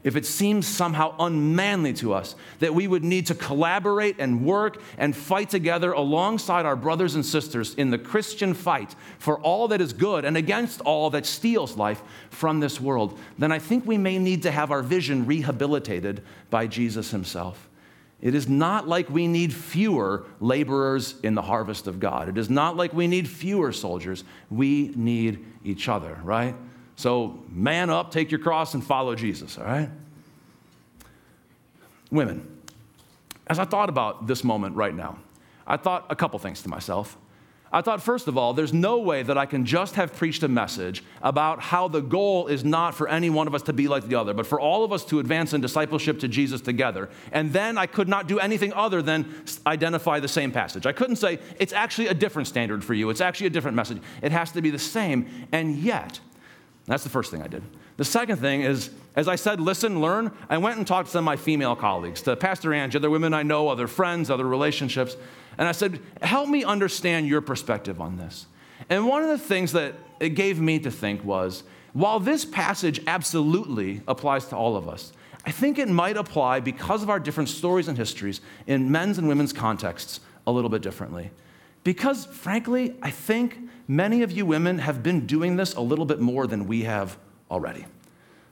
if 0.04 0.16
it 0.16 0.26
seems 0.26 0.66
somehow 0.66 1.14
unmanly 1.18 1.92
to 1.94 2.12
us 2.12 2.34
that 2.60 2.74
we 2.74 2.86
would 2.86 3.04
need 3.04 3.26
to 3.26 3.34
collaborate 3.34 4.16
and 4.18 4.44
work 4.44 4.80
and 4.96 5.16
fight 5.16 5.50
together 5.50 5.92
alongside 5.92 6.66
our 6.66 6.76
brothers 6.76 7.14
and 7.14 7.24
sisters 7.24 7.74
in 7.74 7.90
the 7.90 7.98
Christian 7.98 8.54
fight 8.54 8.94
for 9.18 9.38
all 9.40 9.68
that 9.68 9.80
is 9.80 9.92
good 9.92 10.24
and 10.24 10.36
against 10.36 10.80
all 10.82 11.10
that 11.10 11.26
steals 11.26 11.76
life 11.76 12.02
from 12.30 12.60
this 12.60 12.80
world, 12.80 13.18
then 13.38 13.52
I 13.52 13.58
think 13.58 13.86
we 13.86 13.98
may 13.98 14.18
need 14.18 14.42
to 14.44 14.50
have 14.50 14.70
our 14.70 14.82
vision 14.82 15.26
rehabilitated 15.26 16.22
by 16.50 16.66
Jesus 16.66 17.10
himself. 17.10 17.68
It 18.20 18.34
is 18.34 18.48
not 18.48 18.88
like 18.88 19.08
we 19.08 19.28
need 19.28 19.52
fewer 19.52 20.26
laborers 20.40 21.14
in 21.22 21.34
the 21.34 21.42
harvest 21.42 21.86
of 21.86 22.00
God. 22.00 22.28
It 22.28 22.36
is 22.36 22.50
not 22.50 22.76
like 22.76 22.92
we 22.92 23.06
need 23.06 23.28
fewer 23.28 23.72
soldiers. 23.72 24.24
We 24.50 24.92
need 24.96 25.44
each 25.64 25.88
other, 25.88 26.18
right? 26.24 26.56
So, 26.98 27.38
man 27.48 27.90
up, 27.90 28.10
take 28.10 28.32
your 28.32 28.40
cross, 28.40 28.74
and 28.74 28.82
follow 28.82 29.14
Jesus, 29.14 29.56
all 29.56 29.62
right? 29.62 29.88
Women, 32.10 32.58
as 33.46 33.60
I 33.60 33.66
thought 33.66 33.88
about 33.88 34.26
this 34.26 34.42
moment 34.42 34.74
right 34.74 34.92
now, 34.92 35.16
I 35.64 35.76
thought 35.76 36.06
a 36.10 36.16
couple 36.16 36.40
things 36.40 36.60
to 36.62 36.68
myself. 36.68 37.16
I 37.72 37.82
thought, 37.82 38.02
first 38.02 38.26
of 38.26 38.36
all, 38.36 38.52
there's 38.52 38.72
no 38.72 38.98
way 38.98 39.22
that 39.22 39.38
I 39.38 39.46
can 39.46 39.64
just 39.64 39.94
have 39.94 40.12
preached 40.16 40.42
a 40.42 40.48
message 40.48 41.04
about 41.22 41.60
how 41.60 41.86
the 41.86 42.00
goal 42.00 42.48
is 42.48 42.64
not 42.64 42.96
for 42.96 43.06
any 43.06 43.30
one 43.30 43.46
of 43.46 43.54
us 43.54 43.62
to 43.62 43.72
be 43.72 43.86
like 43.86 44.08
the 44.08 44.16
other, 44.16 44.34
but 44.34 44.48
for 44.48 44.58
all 44.58 44.82
of 44.82 44.92
us 44.92 45.04
to 45.04 45.20
advance 45.20 45.52
in 45.52 45.60
discipleship 45.60 46.18
to 46.18 46.26
Jesus 46.26 46.60
together. 46.60 47.08
And 47.30 47.52
then 47.52 47.78
I 47.78 47.86
could 47.86 48.08
not 48.08 48.26
do 48.26 48.40
anything 48.40 48.72
other 48.72 49.02
than 49.02 49.44
identify 49.68 50.18
the 50.18 50.26
same 50.26 50.50
passage. 50.50 50.84
I 50.84 50.92
couldn't 50.92 51.16
say, 51.16 51.38
it's 51.60 51.72
actually 51.72 52.08
a 52.08 52.14
different 52.14 52.48
standard 52.48 52.82
for 52.82 52.94
you, 52.94 53.08
it's 53.08 53.20
actually 53.20 53.46
a 53.46 53.50
different 53.50 53.76
message. 53.76 54.02
It 54.20 54.32
has 54.32 54.50
to 54.50 54.62
be 54.62 54.70
the 54.70 54.80
same. 54.80 55.28
And 55.52 55.76
yet, 55.76 56.18
that's 56.88 57.04
the 57.04 57.10
first 57.10 57.30
thing 57.30 57.42
I 57.42 57.48
did. 57.48 57.62
The 57.96 58.04
second 58.04 58.38
thing 58.38 58.62
is, 58.62 58.90
as 59.14 59.28
I 59.28 59.36
said, 59.36 59.60
listen, 59.60 60.00
learn, 60.00 60.32
I 60.48 60.58
went 60.58 60.78
and 60.78 60.86
talked 60.86 61.06
to 61.06 61.12
some 61.12 61.20
of 61.20 61.24
my 61.24 61.36
female 61.36 61.76
colleagues, 61.76 62.22
to 62.22 62.36
Pastor 62.36 62.72
Angie, 62.72 62.98
other 62.98 63.10
women 63.10 63.34
I 63.34 63.42
know, 63.42 63.68
other 63.68 63.86
friends, 63.86 64.30
other 64.30 64.46
relationships, 64.46 65.16
and 65.58 65.68
I 65.68 65.72
said, 65.72 66.00
help 66.22 66.48
me 66.48 66.64
understand 66.64 67.26
your 67.26 67.40
perspective 67.40 68.00
on 68.00 68.16
this. 68.16 68.46
And 68.88 69.06
one 69.06 69.22
of 69.22 69.28
the 69.28 69.38
things 69.38 69.72
that 69.72 69.94
it 70.20 70.30
gave 70.30 70.60
me 70.60 70.78
to 70.78 70.90
think 70.90 71.24
was 71.24 71.64
while 71.92 72.20
this 72.20 72.44
passage 72.44 73.00
absolutely 73.06 74.02
applies 74.06 74.46
to 74.46 74.56
all 74.56 74.76
of 74.76 74.88
us, 74.88 75.12
I 75.44 75.50
think 75.50 75.78
it 75.78 75.88
might 75.88 76.16
apply 76.16 76.60
because 76.60 77.02
of 77.02 77.10
our 77.10 77.18
different 77.18 77.48
stories 77.48 77.88
and 77.88 77.98
histories 77.98 78.40
in 78.66 78.90
men's 78.90 79.18
and 79.18 79.26
women's 79.26 79.52
contexts 79.52 80.20
a 80.46 80.52
little 80.52 80.70
bit 80.70 80.82
differently. 80.82 81.30
Because, 81.88 82.26
frankly, 82.26 82.94
I 83.00 83.10
think 83.10 83.56
many 83.88 84.20
of 84.20 84.30
you 84.30 84.44
women 84.44 84.76
have 84.76 85.02
been 85.02 85.24
doing 85.24 85.56
this 85.56 85.72
a 85.72 85.80
little 85.80 86.04
bit 86.04 86.20
more 86.20 86.46
than 86.46 86.66
we 86.66 86.82
have 86.82 87.16
already. 87.50 87.86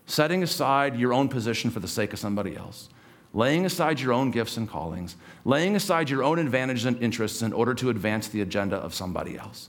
Setting 0.07 0.42
aside 0.42 0.96
your 0.96 1.12
own 1.12 1.29
position 1.29 1.70
for 1.70 1.79
the 1.81 1.87
sake 1.87 2.14
of 2.14 2.18
somebody 2.18 2.57
else, 2.57 2.88
laying 3.35 3.66
aside 3.66 4.01
your 4.01 4.14
own 4.14 4.31
gifts 4.31 4.57
and 4.57 4.66
callings, 4.66 5.16
laying 5.44 5.77
aside 5.77 6.09
your 6.09 6.22
own 6.22 6.38
advantages 6.38 6.87
and 6.87 6.99
interests 7.03 7.42
in 7.42 7.53
order 7.53 7.75
to 7.75 7.90
advance 7.90 8.29
the 8.29 8.40
agenda 8.40 8.77
of 8.77 8.94
somebody 8.94 9.37
else. 9.37 9.68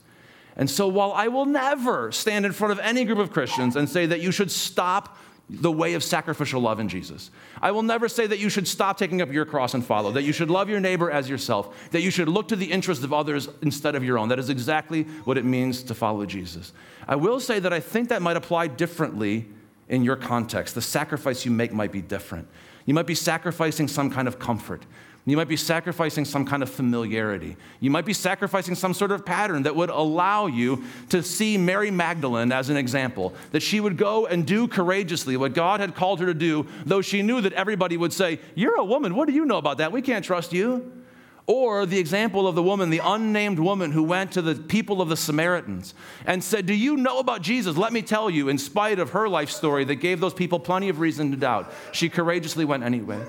And 0.55 0.69
so, 0.69 0.87
while 0.87 1.11
I 1.11 1.27
will 1.27 1.45
never 1.45 2.13
stand 2.13 2.45
in 2.45 2.53
front 2.53 2.71
of 2.71 2.79
any 2.79 3.03
group 3.03 3.19
of 3.19 3.31
Christians 3.31 3.75
and 3.75 3.89
say 3.89 4.05
that 4.05 4.21
you 4.21 4.31
should 4.31 4.49
stop 4.49 5.17
the 5.49 5.71
way 5.71 5.93
of 5.93 6.03
sacrificial 6.03 6.59
love 6.59 6.79
in 6.79 6.89
Jesus. 6.89 7.31
I 7.61 7.71
will 7.71 7.83
never 7.83 8.09
say 8.09 8.27
that 8.27 8.39
you 8.39 8.49
should 8.49 8.67
stop 8.67 8.97
taking 8.97 9.21
up 9.21 9.31
your 9.31 9.45
cross 9.45 9.73
and 9.73 9.85
follow, 9.85 10.11
that 10.11 10.23
you 10.23 10.33
should 10.33 10.49
love 10.49 10.69
your 10.69 10.81
neighbor 10.81 11.09
as 11.09 11.29
yourself, 11.29 11.89
that 11.91 12.01
you 12.01 12.11
should 12.11 12.27
look 12.27 12.49
to 12.49 12.57
the 12.57 12.69
interests 12.69 13.03
of 13.03 13.13
others 13.13 13.47
instead 13.61 13.95
of 13.95 14.03
your 14.03 14.17
own. 14.17 14.27
That 14.27 14.39
is 14.39 14.49
exactly 14.49 15.03
what 15.23 15.37
it 15.37 15.45
means 15.45 15.83
to 15.83 15.95
follow 15.95 16.25
Jesus. 16.25 16.73
I 17.07 17.15
will 17.15 17.39
say 17.39 17.59
that 17.59 17.71
I 17.71 17.79
think 17.79 18.09
that 18.09 18.21
might 18.21 18.35
apply 18.35 18.67
differently 18.67 19.47
in 19.87 20.03
your 20.03 20.17
context. 20.17 20.75
The 20.75 20.81
sacrifice 20.81 21.45
you 21.45 21.51
make 21.51 21.71
might 21.71 21.93
be 21.93 22.01
different. 22.01 22.47
You 22.85 22.93
might 22.93 23.07
be 23.07 23.15
sacrificing 23.15 23.87
some 23.87 24.09
kind 24.09 24.27
of 24.27 24.39
comfort. 24.39 24.85
You 25.27 25.35
might 25.35 25.49
be 25.49 25.57
sacrificing 25.57 26.23
some 26.23 26.45
kind 26.45 26.63
of 26.63 26.69
familiarity. 26.69 27.57
You 27.81 27.91
might 27.91 28.05
be 28.05 28.13
sacrificing 28.13 28.75
some 28.75 28.93
sort 28.93 29.11
of 29.11 29.25
pattern 29.25 29.63
that 29.63 29.75
would 29.75 29.89
allow 29.89 30.47
you 30.47 30.85
to 31.09 31.21
see 31.21 31.57
Mary 31.57 31.91
Magdalene 31.91 32.53
as 32.53 32.69
an 32.69 32.77
example, 32.77 33.33
that 33.51 33.59
she 33.59 33.81
would 33.81 33.97
go 33.97 34.25
and 34.25 34.47
do 34.47 34.69
courageously 34.69 35.35
what 35.35 35.53
God 35.53 35.81
had 35.81 35.95
called 35.95 36.21
her 36.21 36.27
to 36.27 36.33
do, 36.33 36.65
though 36.85 37.01
she 37.01 37.21
knew 37.23 37.41
that 37.41 37.51
everybody 37.51 37.97
would 37.97 38.13
say, 38.13 38.39
You're 38.55 38.77
a 38.77 38.85
woman. 38.85 39.15
What 39.15 39.27
do 39.27 39.33
you 39.33 39.43
know 39.43 39.57
about 39.57 39.79
that? 39.79 39.91
We 39.91 40.01
can't 40.01 40.23
trust 40.23 40.53
you. 40.53 40.93
Or 41.45 41.85
the 41.85 41.99
example 41.99 42.47
of 42.47 42.55
the 42.55 42.63
woman, 42.63 42.89
the 42.89 43.01
unnamed 43.03 43.59
woman 43.59 43.91
who 43.91 44.03
went 44.03 44.31
to 44.33 44.41
the 44.41 44.55
people 44.55 45.01
of 45.01 45.09
the 45.09 45.17
Samaritans 45.17 45.93
and 46.25 46.41
said, 46.41 46.65
Do 46.65 46.73
you 46.73 46.95
know 46.95 47.19
about 47.19 47.41
Jesus? 47.41 47.75
Let 47.75 47.91
me 47.91 48.01
tell 48.01 48.29
you, 48.29 48.47
in 48.47 48.57
spite 48.57 48.97
of 48.97 49.09
her 49.09 49.27
life 49.27 49.49
story 49.49 49.83
that 49.85 49.95
gave 49.95 50.21
those 50.21 50.33
people 50.33 50.57
plenty 50.57 50.87
of 50.87 51.01
reason 51.01 51.31
to 51.31 51.37
doubt, 51.37 51.73
she 51.91 52.07
courageously 52.07 52.63
went 52.63 52.83
anyway. 52.83 53.21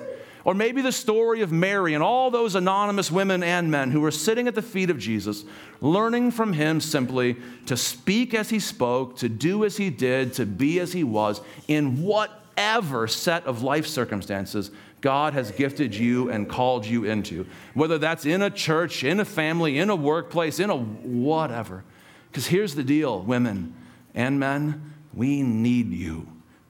Or 0.48 0.54
maybe 0.54 0.80
the 0.80 0.92
story 0.92 1.42
of 1.42 1.52
Mary 1.52 1.92
and 1.92 2.02
all 2.02 2.30
those 2.30 2.54
anonymous 2.54 3.10
women 3.10 3.42
and 3.42 3.70
men 3.70 3.90
who 3.90 4.00
were 4.00 4.10
sitting 4.10 4.48
at 4.48 4.54
the 4.54 4.62
feet 4.62 4.88
of 4.88 4.98
Jesus, 4.98 5.44
learning 5.82 6.30
from 6.30 6.54
him 6.54 6.80
simply 6.80 7.36
to 7.66 7.76
speak 7.76 8.32
as 8.32 8.48
he 8.48 8.58
spoke, 8.58 9.18
to 9.18 9.28
do 9.28 9.66
as 9.66 9.76
he 9.76 9.90
did, 9.90 10.32
to 10.32 10.46
be 10.46 10.80
as 10.80 10.94
he 10.94 11.04
was, 11.04 11.42
in 11.68 12.02
whatever 12.02 13.06
set 13.06 13.44
of 13.44 13.62
life 13.62 13.86
circumstances 13.86 14.70
God 15.02 15.34
has 15.34 15.50
gifted 15.50 15.94
you 15.94 16.30
and 16.30 16.48
called 16.48 16.86
you 16.86 17.04
into. 17.04 17.44
Whether 17.74 17.98
that's 17.98 18.24
in 18.24 18.40
a 18.40 18.48
church, 18.48 19.04
in 19.04 19.20
a 19.20 19.26
family, 19.26 19.78
in 19.78 19.90
a 19.90 19.96
workplace, 19.96 20.60
in 20.60 20.70
a 20.70 20.78
whatever. 20.78 21.84
Because 22.30 22.46
here's 22.46 22.74
the 22.74 22.84
deal, 22.84 23.20
women 23.20 23.74
and 24.14 24.40
men, 24.40 24.94
we 25.12 25.42
need 25.42 25.92
you. 25.92 26.26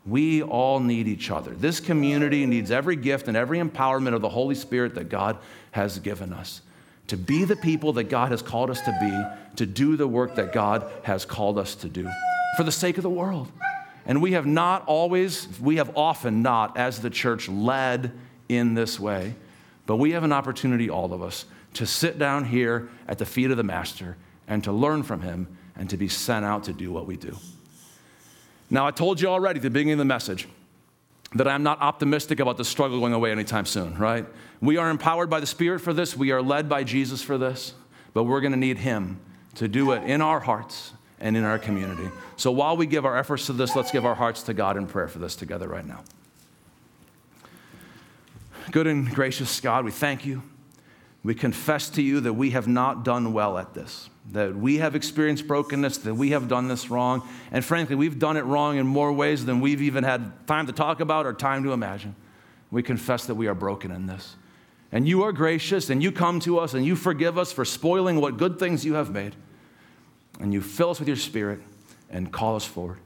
We 0.09 0.43
all 0.43 0.81
need 0.81 1.07
each 1.07 1.31
other. 1.31 1.53
This 1.53 1.81
community 1.81 2.47
needs 2.47 2.71
every 2.71 2.97
gift 2.97 3.29
and 3.29 3.37
every 3.37 3.59
empowerment 3.59 4.15
of 4.15 4.23
the 4.23 4.29
Holy 4.29 4.55
Spirit 4.55 4.95
that 4.95 5.09
God 5.09 5.39
has 5.73 5.99
given 5.99 6.33
us 6.33 6.63
to 7.09 7.17
be 7.17 7.45
the 7.45 7.57
people 7.57 7.95
that 7.95 8.05
God 8.05 8.31
has 8.31 8.43
called 8.43 8.71
us 8.71 8.81
to 8.83 8.97
be, 9.01 9.57
to 9.57 9.67
do 9.67 9.97
the 9.97 10.07
work 10.07 10.37
that 10.37 10.53
God 10.53 10.91
has 11.03 11.25
called 11.25 11.59
us 11.59 11.75
to 11.77 11.89
do 11.89 12.09
for 12.57 12.63
the 12.63 12.73
sake 12.73 12.97
of 12.97 13.03
the 13.03 13.11
world. 13.11 13.51
And 14.07 14.23
we 14.23 14.33
have 14.33 14.47
not 14.47 14.85
always, 14.87 15.49
we 15.61 15.77
have 15.77 15.97
often 15.97 16.43
not, 16.43 16.77
as 16.77 17.01
the 17.01 17.11
church, 17.11 17.49
led 17.49 18.13
in 18.49 18.75
this 18.75 19.01
way. 19.01 19.35
But 19.87 19.97
we 19.97 20.13
have 20.13 20.25
an 20.25 20.33
opportunity, 20.33 20.89
all 20.89 21.13
of 21.13 21.23
us, 21.23 21.47
to 21.75 21.87
sit 21.87 22.19
down 22.19 22.45
here 22.45 22.89
at 23.07 23.19
the 23.19 23.27
feet 23.27 23.51
of 23.51 23.57
the 23.57 23.63
Master 23.63 24.17
and 24.47 24.63
to 24.65 24.73
learn 24.73 25.03
from 25.03 25.23
him 25.23 25.49
and 25.77 25.89
to 25.91 25.97
be 25.97 26.09
sent 26.09 26.45
out 26.45 26.65
to 26.65 26.73
do 26.73 26.93
what 26.93 27.07
we 27.07 27.17
do. 27.17 27.37
Now, 28.71 28.87
I 28.87 28.91
told 28.91 29.21
you 29.21 29.29
already 29.29 29.59
at 29.59 29.63
the 29.63 29.71
beginning 29.71 29.93
of 29.93 29.99
the 29.99 30.05
message 30.05 30.47
that 31.35 31.47
I'm 31.47 31.63
not 31.63 31.81
optimistic 31.81 32.41
about 32.41 32.57
the 32.57 32.65
struggle 32.65 33.01
going 33.01 33.13
away 33.13 33.31
anytime 33.31 33.67
soon, 33.67 33.97
right? 33.99 34.27
We 34.61 34.77
are 34.77 34.91
empowered 34.91 35.29
by 35.31 35.41
the 35.41 35.47
Spirit 35.47 35.81
for 35.81 35.93
this, 35.93 36.17
we 36.17 36.31
are 36.33 36.43
led 36.43 36.69
by 36.69 36.85
Jesus 36.85 37.23
for 37.23 37.39
this, 37.39 37.75
but 38.15 38.25
we're 38.25 38.41
going 38.41 38.53
to 38.53 38.59
need 38.59 38.79
Him 38.79 39.21
to 39.57 39.69
do 39.69 39.93
it 39.93 40.03
in 40.05 40.21
our 40.21 40.41
hearts 40.41 40.93
and 41.21 41.37
in 41.37 41.45
our 41.45 41.59
community. 41.59 42.09
So 42.37 42.51
while 42.51 42.77
we 42.77 42.87
give 42.87 43.05
our 43.05 43.17
efforts 43.17 43.47
to 43.47 43.53
this, 43.53 43.75
let's 43.75 43.91
give 43.91 44.07
our 44.07 44.15
hearts 44.15 44.43
to 44.45 44.55
God 44.55 44.77
in 44.77 44.87
prayer 44.87 45.09
for 45.09 45.19
this 45.19 45.37
together 45.37 45.69
right 45.69 45.87
now. 45.87 46.03
Good 48.71 48.87
and 48.87 49.11
gracious 49.11 49.61
God, 49.61 49.85
we 49.85 49.91
thank 49.91 50.25
you. 50.25 50.43
We 51.25 51.35
confess 51.35 51.91
to 51.91 52.03
you 52.03 52.21
that 52.21 52.35
we 52.35 52.51
have 52.51 52.69
not 52.69 53.05
done 53.05 53.33
well 53.33 53.59
at 53.59 53.75
this 53.75 54.09
that 54.33 54.55
we 54.55 54.79
have 54.79 54.95
experienced 54.95 55.47
brokenness, 55.47 55.99
that 55.99 56.15
we 56.15 56.31
have 56.31 56.49
done 56.49 56.69
this 56.69 56.91
wrong. 56.91 57.27
And 57.51 57.65
frankly, 57.65 57.97
we've 57.97 58.19
done 58.19 58.37
it 58.37 58.45
wrong 58.45 58.77
in 58.77 58.87
more 58.87 59.13
ways 59.13 59.45
than 59.45 59.61
we've 59.61 59.83
even 59.83 60.05
had 60.05 60.47
time 60.47 60.67
to 60.67 60.73
talk 60.73 61.01
about 61.01 61.27
or 61.27 61.33
time 61.33 61.65
to 61.65 61.73
imagine. 61.73 62.15
We 62.71 62.83
confess 62.83 63.27
that 63.27 63.37
we 63.37 63.47
are 63.47 63.55
broken 63.55 63.91
in 63.91 64.07
this. 64.07 64.37
And 64.93 65.07
you 65.09 65.23
are 65.23 65.33
gracious, 65.33 65.91
and 65.91 66.03
you 66.03 66.13
come 66.13 66.41
to 66.41 66.59
us, 66.59 66.75
and 66.75 66.85
you 66.85 66.97
forgive 66.97 67.39
us 67.39 67.53
for 67.53 67.65
spoiling 67.65 68.21
what 68.21 68.37
good 68.37 68.59
things 68.59 68.85
you 68.85 68.95
have 68.95 69.11
made. 69.11 69.35
And 70.41 70.53
you 70.53 70.61
fill 70.61 70.91
us 70.91 70.99
with 70.99 71.09
your 71.09 71.17
spirit 71.17 71.61
and 72.11 72.33
call 72.33 72.57
us 72.57 72.65
forward. 72.65 72.99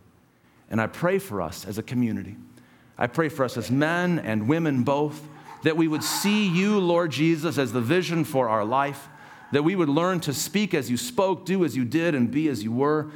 And 0.70 0.80
I 0.80 0.86
pray 0.86 1.18
for 1.18 1.40
us 1.40 1.66
as 1.66 1.78
a 1.78 1.82
community. 1.82 2.36
I 2.98 3.06
pray 3.06 3.28
for 3.28 3.44
us 3.44 3.56
as 3.56 3.70
men 3.70 4.18
and 4.20 4.48
women 4.48 4.82
both, 4.82 5.20
that 5.62 5.76
we 5.76 5.88
would 5.88 6.04
see 6.04 6.48
you, 6.48 6.78
Lord 6.78 7.10
Jesus, 7.10 7.58
as 7.58 7.72
the 7.72 7.80
vision 7.80 8.24
for 8.24 8.48
our 8.48 8.64
life 8.64 9.08
that 9.52 9.62
we 9.62 9.76
would 9.76 9.88
learn 9.88 10.18
to 10.20 10.32
speak 10.32 10.74
as 10.74 10.90
you 10.90 10.96
spoke, 10.96 11.44
do 11.44 11.64
as 11.64 11.76
you 11.76 11.84
did, 11.84 12.14
and 12.14 12.30
be 12.30 12.48
as 12.48 12.64
you 12.64 12.72
were, 12.72 13.10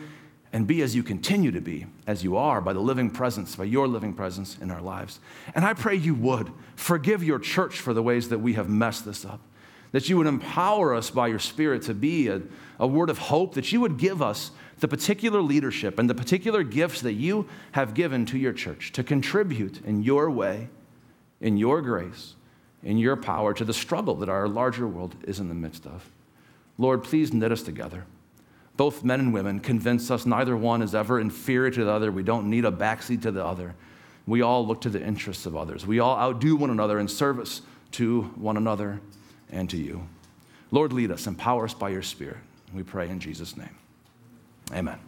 and 0.52 0.66
be 0.66 0.82
as 0.82 0.94
you 0.94 1.02
continue 1.02 1.50
to 1.50 1.60
be, 1.60 1.86
as 2.06 2.22
you 2.22 2.36
are, 2.36 2.60
by 2.60 2.72
the 2.72 2.80
living 2.80 3.10
presence, 3.10 3.56
by 3.56 3.64
your 3.64 3.88
living 3.88 4.12
presence 4.12 4.56
in 4.60 4.70
our 4.70 4.80
lives. 4.80 5.18
And 5.54 5.64
I 5.64 5.74
pray 5.74 5.96
you 5.96 6.14
would 6.14 6.52
forgive 6.76 7.24
your 7.24 7.38
church 7.38 7.80
for 7.80 7.92
the 7.92 8.02
ways 8.02 8.28
that 8.28 8.38
we 8.38 8.52
have 8.52 8.68
messed 8.68 9.04
this 9.04 9.24
up, 9.24 9.40
that 9.92 10.08
you 10.08 10.18
would 10.18 10.26
empower 10.26 10.94
us 10.94 11.10
by 11.10 11.26
your 11.26 11.38
Spirit 11.38 11.82
to 11.82 11.94
be 11.94 12.28
a, 12.28 12.42
a 12.78 12.86
word 12.86 13.10
of 13.10 13.18
hope, 13.18 13.54
that 13.54 13.72
you 13.72 13.80
would 13.80 13.96
give 13.96 14.22
us 14.22 14.50
the 14.78 14.88
particular 14.88 15.40
leadership 15.40 15.98
and 15.98 16.08
the 16.08 16.14
particular 16.14 16.62
gifts 16.62 17.00
that 17.00 17.14
you 17.14 17.48
have 17.72 17.94
given 17.94 18.26
to 18.26 18.38
your 18.38 18.52
church 18.52 18.92
to 18.92 19.02
contribute 19.02 19.82
in 19.86 20.02
your 20.02 20.30
way, 20.30 20.68
in 21.40 21.56
your 21.56 21.80
grace, 21.80 22.35
in 22.86 22.98
your 22.98 23.16
power 23.16 23.52
to 23.52 23.64
the 23.64 23.74
struggle 23.74 24.14
that 24.14 24.28
our 24.28 24.46
larger 24.46 24.86
world 24.86 25.16
is 25.24 25.40
in 25.40 25.48
the 25.48 25.54
midst 25.54 25.86
of. 25.86 26.08
Lord, 26.78 27.02
please 27.02 27.32
knit 27.32 27.50
us 27.50 27.62
together. 27.62 28.04
Both 28.76 29.02
men 29.02 29.18
and 29.18 29.34
women 29.34 29.58
convince 29.58 30.08
us 30.08 30.24
neither 30.24 30.56
one 30.56 30.82
is 30.82 30.94
ever 30.94 31.18
inferior 31.18 31.70
to 31.72 31.84
the 31.84 31.90
other. 31.90 32.12
We 32.12 32.22
don't 32.22 32.48
need 32.48 32.64
a 32.64 32.70
backseat 32.70 33.22
to 33.22 33.32
the 33.32 33.44
other. 33.44 33.74
We 34.26 34.40
all 34.40 34.64
look 34.64 34.82
to 34.82 34.90
the 34.90 35.04
interests 35.04 35.46
of 35.46 35.56
others. 35.56 35.84
We 35.84 35.98
all 35.98 36.16
outdo 36.16 36.54
one 36.54 36.70
another 36.70 37.00
in 37.00 37.08
service 37.08 37.62
to 37.92 38.22
one 38.36 38.56
another 38.56 39.00
and 39.50 39.68
to 39.70 39.76
you. 39.76 40.06
Lord, 40.70 40.92
lead 40.92 41.10
us, 41.10 41.26
empower 41.26 41.64
us 41.64 41.74
by 41.74 41.88
your 41.88 42.02
Spirit. 42.02 42.38
We 42.72 42.84
pray 42.84 43.08
in 43.08 43.18
Jesus' 43.18 43.56
name. 43.56 43.74
Amen. 44.72 44.98